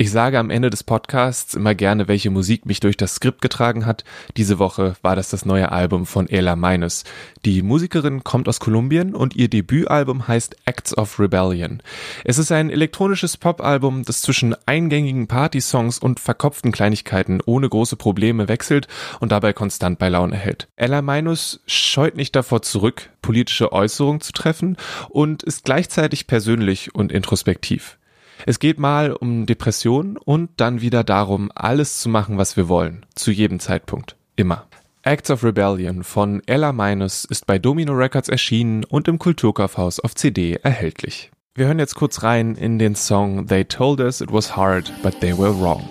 Ich 0.00 0.10
sage 0.10 0.38
am 0.38 0.48
Ende 0.48 0.70
des 0.70 0.82
Podcasts 0.82 1.52
immer 1.52 1.74
gerne, 1.74 2.08
welche 2.08 2.30
Musik 2.30 2.64
mich 2.64 2.80
durch 2.80 2.96
das 2.96 3.16
Skript 3.16 3.42
getragen 3.42 3.84
hat. 3.84 4.02
Diese 4.38 4.58
Woche 4.58 4.94
war 5.02 5.14
das 5.14 5.28
das 5.28 5.44
neue 5.44 5.72
Album 5.72 6.06
von 6.06 6.26
Ella 6.26 6.56
Minus. 6.56 7.04
Die 7.44 7.60
Musikerin 7.60 8.24
kommt 8.24 8.48
aus 8.48 8.60
Kolumbien 8.60 9.14
und 9.14 9.36
ihr 9.36 9.50
Debütalbum 9.50 10.26
heißt 10.26 10.56
Acts 10.64 10.96
of 10.96 11.20
Rebellion. 11.20 11.82
Es 12.24 12.38
ist 12.38 12.50
ein 12.50 12.70
elektronisches 12.70 13.36
Popalbum, 13.36 14.02
das 14.02 14.22
zwischen 14.22 14.56
eingängigen 14.64 15.28
Partysongs 15.28 15.98
und 15.98 16.18
verkopften 16.18 16.72
Kleinigkeiten 16.72 17.42
ohne 17.44 17.68
große 17.68 17.96
Probleme 17.96 18.48
wechselt 18.48 18.88
und 19.20 19.32
dabei 19.32 19.52
konstant 19.52 19.98
bei 19.98 20.08
Laune 20.08 20.36
hält. 20.36 20.68
Ella 20.76 21.02
Minus 21.02 21.60
scheut 21.66 22.16
nicht 22.16 22.34
davor 22.34 22.62
zurück, 22.62 23.10
politische 23.20 23.70
Äußerungen 23.70 24.22
zu 24.22 24.32
treffen 24.32 24.78
und 25.10 25.42
ist 25.42 25.66
gleichzeitig 25.66 26.26
persönlich 26.26 26.94
und 26.94 27.12
introspektiv. 27.12 27.98
Es 28.46 28.58
geht 28.58 28.78
mal 28.78 29.12
um 29.12 29.46
Depressionen 29.46 30.16
und 30.16 30.50
dann 30.56 30.80
wieder 30.80 31.04
darum, 31.04 31.50
alles 31.54 32.00
zu 32.00 32.08
machen, 32.08 32.38
was 32.38 32.56
wir 32.56 32.68
wollen. 32.68 33.06
Zu 33.14 33.30
jedem 33.30 33.60
Zeitpunkt. 33.60 34.16
Immer. 34.36 34.66
Acts 35.02 35.30
of 35.30 35.42
Rebellion 35.44 36.04
von 36.04 36.42
Ella 36.46 36.72
Minus 36.72 37.24
ist 37.24 37.46
bei 37.46 37.58
Domino 37.58 37.92
Records 37.92 38.28
erschienen 38.28 38.84
und 38.84 39.08
im 39.08 39.18
Kulturkaufhaus 39.18 40.00
auf 40.00 40.14
CD 40.14 40.54
erhältlich. 40.62 41.30
Wir 41.54 41.66
hören 41.66 41.78
jetzt 41.78 41.94
kurz 41.94 42.22
rein 42.22 42.54
in 42.54 42.78
den 42.78 42.94
Song 42.94 43.46
They 43.46 43.64
Told 43.64 44.00
Us 44.00 44.20
It 44.20 44.32
Was 44.32 44.56
Hard, 44.56 44.92
But 45.02 45.20
They 45.20 45.36
Were 45.36 45.58
Wrong. 45.60 45.88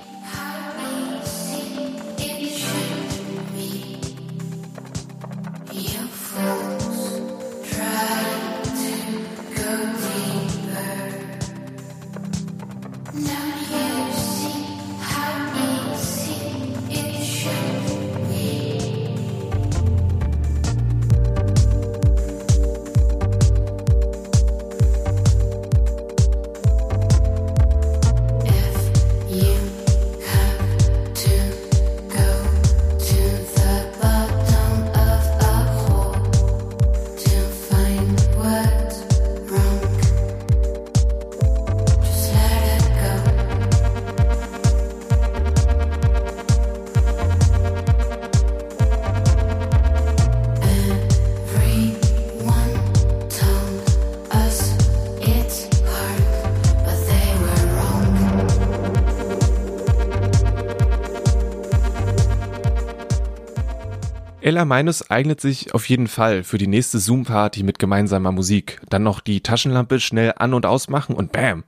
Ella 64.50 64.66
Minus 64.66 65.12
eignet 65.12 65.40
sich 65.40 65.76
auf 65.76 65.88
jeden 65.90 66.08
Fall 66.08 66.44
für 66.44 66.58
die 66.58 66.66
nächste 66.66 66.98
Zoom-Party 66.98 67.62
mit 67.62 67.78
gemeinsamer 67.78 68.32
Musik. 68.32 68.82
Dann 68.90 69.04
noch 69.04 69.20
die 69.20 69.42
Taschenlampe 69.42 70.00
schnell 70.00 70.34
an- 70.38 70.56
und 70.56 70.66
ausmachen 70.66 71.16
und 71.16 71.32
bam! 71.32 71.66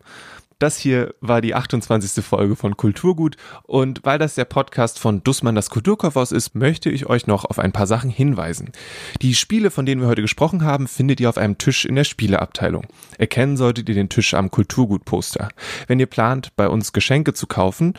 Das 0.58 0.78
hier 0.78 1.14
war 1.22 1.42
die 1.42 1.54
28. 1.54 2.24
Folge 2.26 2.56
von 2.56 2.78
Kulturgut 2.78 3.36
und 3.64 4.02
weil 4.04 4.18
das 4.18 4.34
der 4.34 4.46
Podcast 4.46 4.98
von 4.98 5.24
Dussmann 5.24 5.54
das 5.54 5.70
Kulturkaufhaus 5.70 6.32
ist, 6.32 6.56
möchte 6.56 6.90
ich 6.90 7.06
euch 7.06 7.28
noch 7.28 7.46
auf 7.46 7.60
ein 7.60 7.72
paar 7.72 7.88
Sachen 7.88 8.10
hinweisen. 8.10 8.72
Die 9.22 9.36
Spiele, 9.36 9.70
von 9.70 9.86
denen 9.86 10.02
wir 10.02 10.08
heute 10.08 10.24
gesprochen 10.24 10.64
haben, 10.64 10.88
findet 10.88 11.20
ihr 11.20 11.30
auf 11.30 11.38
einem 11.38 11.60
Tisch 11.60 11.86
in 11.86 11.96
der 11.96 12.04
Spieleabteilung. 12.04 12.88
Erkennen 13.20 13.58
solltet 13.58 13.90
ihr 13.90 13.96
den 13.96 14.10
Tisch 14.10 14.34
am 14.34 14.50
Kulturgut-Poster. 14.50 15.50
Wenn 15.86 16.00
ihr 16.00 16.08
plant, 16.08 16.56
bei 16.56 16.68
uns 16.68 16.94
Geschenke 16.94 17.34
zu 17.34 17.46
kaufen, 17.46 17.94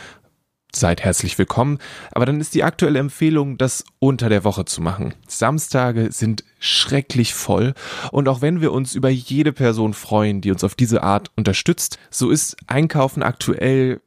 seid 0.75 1.03
herzlich 1.03 1.39
willkommen. 1.39 1.79
Aber 2.13 2.27
dann 2.27 2.41
ist 2.41 2.55
die 2.55 2.65
aktuelle 2.65 2.99
Empfehlung, 2.99 3.59
das 3.59 3.85
unter 3.99 4.29
der 4.29 4.45
Woche 4.45 4.65
zu 4.65 4.81
machen. 4.81 5.15
Samstage 5.29 6.11
sind 6.11 6.45
schrecklich 6.59 7.35
voll 7.35 7.75
und 8.11 8.29
auch 8.29 8.41
wenn 8.41 8.61
wir 8.61 8.73
uns 8.73 8.95
über 8.95 9.09
jede 9.09 9.53
Person 9.53 9.95
freuen, 9.95 10.41
die 10.41 10.51
uns 10.51 10.65
auf 10.65 10.75
diese 10.75 11.03
Art 11.03 11.31
unterstützt, 11.37 11.99
so 12.11 12.31
ist 12.31 12.57
Einkaufen 12.67 13.23
aktuell, 13.23 14.01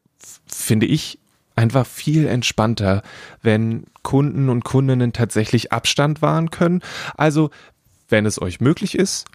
finde 0.48 0.86
ich, 0.86 1.20
einfach 1.56 1.86
viel 1.86 2.28
entspannter, 2.28 3.02
wenn 3.42 3.86
Kunden 4.04 4.50
und 4.50 4.64
Kundinnen 4.64 5.14
tatsächlich 5.14 5.72
Abstand 5.72 6.22
wahren 6.22 6.52
können. 6.52 6.82
Also, 7.16 7.50
wenn 8.10 8.26
es 8.26 8.42
euch 8.42 8.60
möglich 8.60 8.96
ist, 8.96 9.26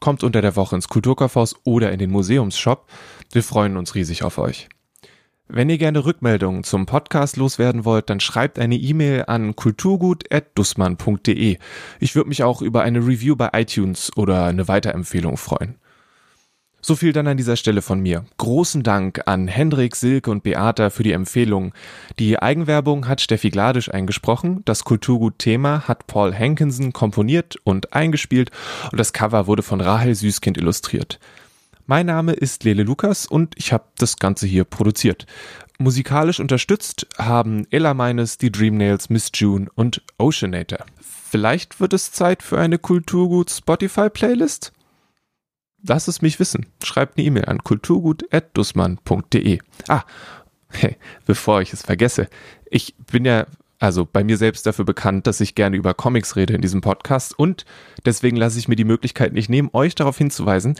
kommt 0.00 0.24
unter 0.24 0.40
der 0.40 0.56
Woche 0.56 0.76
ins 0.76 0.88
Kulturkaufhaus 0.88 1.56
oder 1.64 1.92
in 1.92 1.98
den 1.98 2.10
Museumsshop. 2.10 2.88
Wir 3.32 3.42
freuen 3.42 3.76
uns 3.76 3.94
riesig 3.94 4.24
auf 4.24 4.38
euch. 4.38 4.68
Wenn 5.52 5.68
ihr 5.68 5.78
gerne 5.78 6.04
Rückmeldungen 6.04 6.62
zum 6.62 6.86
Podcast 6.86 7.36
loswerden 7.36 7.84
wollt, 7.84 8.08
dann 8.08 8.20
schreibt 8.20 8.60
eine 8.60 8.76
E-Mail 8.76 9.24
an 9.26 9.56
kulturgut.dussmann.de. 9.56 11.58
Ich 11.98 12.14
würde 12.14 12.28
mich 12.28 12.44
auch 12.44 12.62
über 12.62 12.82
eine 12.82 13.00
Review 13.00 13.34
bei 13.34 13.50
iTunes 13.54 14.16
oder 14.16 14.44
eine 14.44 14.68
Weiterempfehlung 14.68 15.36
freuen. 15.36 15.74
So 16.80 16.94
viel 16.94 17.12
dann 17.12 17.26
an 17.26 17.36
dieser 17.36 17.56
Stelle 17.56 17.82
von 17.82 17.98
mir. 18.00 18.24
Großen 18.38 18.84
Dank 18.84 19.22
an 19.26 19.48
Hendrik, 19.48 19.96
Silke 19.96 20.30
und 20.30 20.44
Beata 20.44 20.90
für 20.90 21.02
die 21.02 21.10
Empfehlung. 21.12 21.74
Die 22.20 22.38
Eigenwerbung 22.38 23.08
hat 23.08 23.20
Steffi 23.20 23.50
Gladisch 23.50 23.92
eingesprochen, 23.92 24.62
das 24.64 24.84
Kulturgut-Thema 24.84 25.88
hat 25.88 26.06
Paul 26.06 26.32
Hankinson 26.32 26.92
komponiert 26.92 27.56
und 27.64 27.92
eingespielt 27.92 28.52
und 28.92 29.00
das 29.00 29.12
Cover 29.12 29.48
wurde 29.48 29.64
von 29.64 29.80
Rahel 29.80 30.14
Süßkind 30.14 30.58
illustriert. 30.58 31.18
Mein 31.90 32.06
Name 32.06 32.32
ist 32.34 32.62
Lele 32.62 32.84
Lukas 32.84 33.26
und 33.26 33.56
ich 33.58 33.72
habe 33.72 33.86
das 33.98 34.18
Ganze 34.18 34.46
hier 34.46 34.62
produziert. 34.62 35.26
Musikalisch 35.80 36.38
unterstützt 36.38 37.08
haben 37.18 37.66
Ella 37.72 37.94
Meines, 37.94 38.38
die 38.38 38.52
Dreamnails, 38.52 39.10
Miss 39.10 39.32
June 39.34 39.66
und 39.74 40.00
Oceanator. 40.16 40.86
Vielleicht 41.00 41.80
wird 41.80 41.92
es 41.92 42.12
Zeit 42.12 42.44
für 42.44 42.60
eine 42.60 42.78
Kulturgut 42.78 43.50
Spotify 43.50 44.08
Playlist? 44.08 44.72
Lass 45.82 46.06
es 46.06 46.22
mich 46.22 46.38
wissen. 46.38 46.66
Schreibt 46.84 47.18
eine 47.18 47.26
E-Mail 47.26 47.46
an 47.46 47.64
kulturgut.dussmann.de. 47.64 49.58
Ah, 49.88 50.04
hey, 50.68 50.96
bevor 51.26 51.60
ich 51.60 51.72
es 51.72 51.82
vergesse. 51.82 52.28
Ich 52.70 52.94
bin 53.10 53.24
ja 53.24 53.48
also 53.80 54.06
bei 54.06 54.22
mir 54.22 54.36
selbst 54.36 54.66
dafür 54.66 54.84
bekannt, 54.84 55.26
dass 55.26 55.40
ich 55.40 55.54
gerne 55.54 55.76
über 55.76 55.94
Comics 55.94 56.36
rede 56.36 56.52
in 56.54 56.60
diesem 56.60 56.82
Podcast 56.82 57.36
und 57.36 57.64
deswegen 58.04 58.36
lasse 58.36 58.58
ich 58.58 58.68
mir 58.68 58.76
die 58.76 58.84
Möglichkeit 58.84 59.32
nicht 59.32 59.48
nehmen, 59.48 59.70
euch 59.72 59.94
darauf 59.94 60.18
hinzuweisen, 60.18 60.76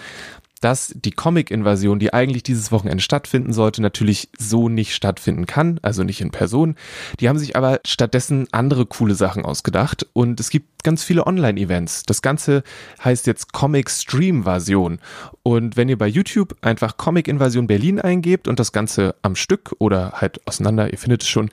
dass 0.60 0.92
die 0.94 1.10
Comic-Invasion, 1.10 1.98
die 1.98 2.12
eigentlich 2.12 2.42
dieses 2.42 2.70
Wochenende 2.70 3.02
stattfinden 3.02 3.52
sollte, 3.52 3.82
natürlich 3.82 4.28
so 4.38 4.68
nicht 4.68 4.94
stattfinden 4.94 5.46
kann, 5.46 5.80
also 5.82 6.04
nicht 6.04 6.20
in 6.20 6.30
Person. 6.30 6.76
Die 7.18 7.28
haben 7.28 7.38
sich 7.38 7.56
aber 7.56 7.80
stattdessen 7.84 8.46
andere 8.52 8.86
coole 8.86 9.14
Sachen 9.14 9.44
ausgedacht 9.44 10.06
und 10.12 10.38
es 10.40 10.50
gibt 10.50 10.79
ganz 10.82 11.02
viele 11.02 11.26
Online-Events. 11.26 12.04
Das 12.04 12.22
Ganze 12.22 12.62
heißt 13.04 13.26
jetzt 13.26 13.52
Comic 13.52 13.90
Stream 13.90 14.44
Version 14.44 14.98
und 15.42 15.76
wenn 15.76 15.88
ihr 15.88 15.98
bei 15.98 16.06
YouTube 16.06 16.56
einfach 16.60 16.96
Comic 16.96 17.28
Invasion 17.28 17.66
Berlin 17.66 18.00
eingebt 18.00 18.48
und 18.48 18.60
das 18.60 18.72
Ganze 18.72 19.14
am 19.22 19.36
Stück 19.36 19.74
oder 19.78 20.12
halt 20.12 20.46
auseinander, 20.46 20.92
ihr 20.92 20.98
findet 20.98 21.22
es 21.22 21.28
schon, 21.28 21.50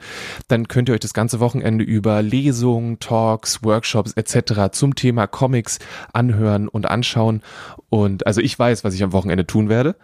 dann 0.48 0.68
könnt 0.68 0.88
ihr 0.88 0.94
euch 0.94 1.00
das 1.00 1.14
ganze 1.14 1.40
Wochenende 1.40 1.84
über 1.84 2.22
Lesungen, 2.22 2.98
Talks, 3.00 3.62
Workshops 3.62 4.12
etc. 4.12 4.72
zum 4.72 4.94
Thema 4.94 5.26
Comics 5.26 5.78
anhören 6.12 6.68
und 6.68 6.88
anschauen 6.90 7.42
und 7.90 8.26
also 8.26 8.40
ich 8.40 8.58
weiß, 8.58 8.84
was 8.84 8.94
ich 8.94 9.02
am 9.02 9.12
Wochenende 9.12 9.46
tun 9.46 9.68
werde. 9.68 9.96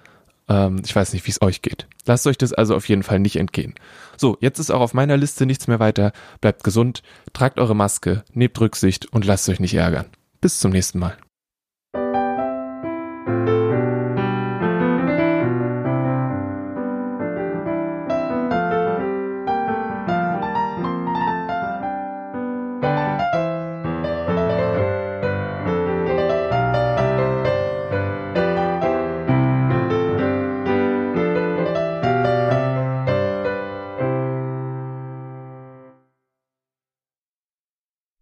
Ähm, 0.49 0.83
ich 0.85 0.95
weiß 0.95 1.13
nicht, 1.13 1.27
wie 1.27 1.31
es 1.31 1.43
euch 1.43 1.63
geht. 1.63 1.87
Lasst 2.07 2.27
euch 2.27 2.39
das 2.39 2.53
also 2.53 2.75
auf 2.75 2.89
jeden 2.89 3.03
Fall 3.03 3.19
nicht 3.19 3.37
entgehen. 3.37 3.75
So, 4.17 4.37
jetzt 4.41 4.59
ist 4.59 4.71
auch 4.71 4.81
auf 4.81 4.95
meiner 4.95 5.17
Liste 5.17 5.47
nichts 5.47 5.67
mehr 5.67 5.81
weiter. 5.81 6.13
Bleibt 6.41 6.65
gesund, 6.65 7.03
tragt 7.33 7.59
eure 7.59 7.77
Maske, 7.77 8.25
nehmt 8.33 8.61
Rücksicht 8.61 9.13
und 9.13 9.25
lasst 9.25 9.49
euch 9.49 9.61
nicht 9.61 9.75
ärgern. 9.75 10.07
Bis 10.41 10.61
zum 10.61 10.73
nächsten 10.73 10.99
Mal. 10.99 11.17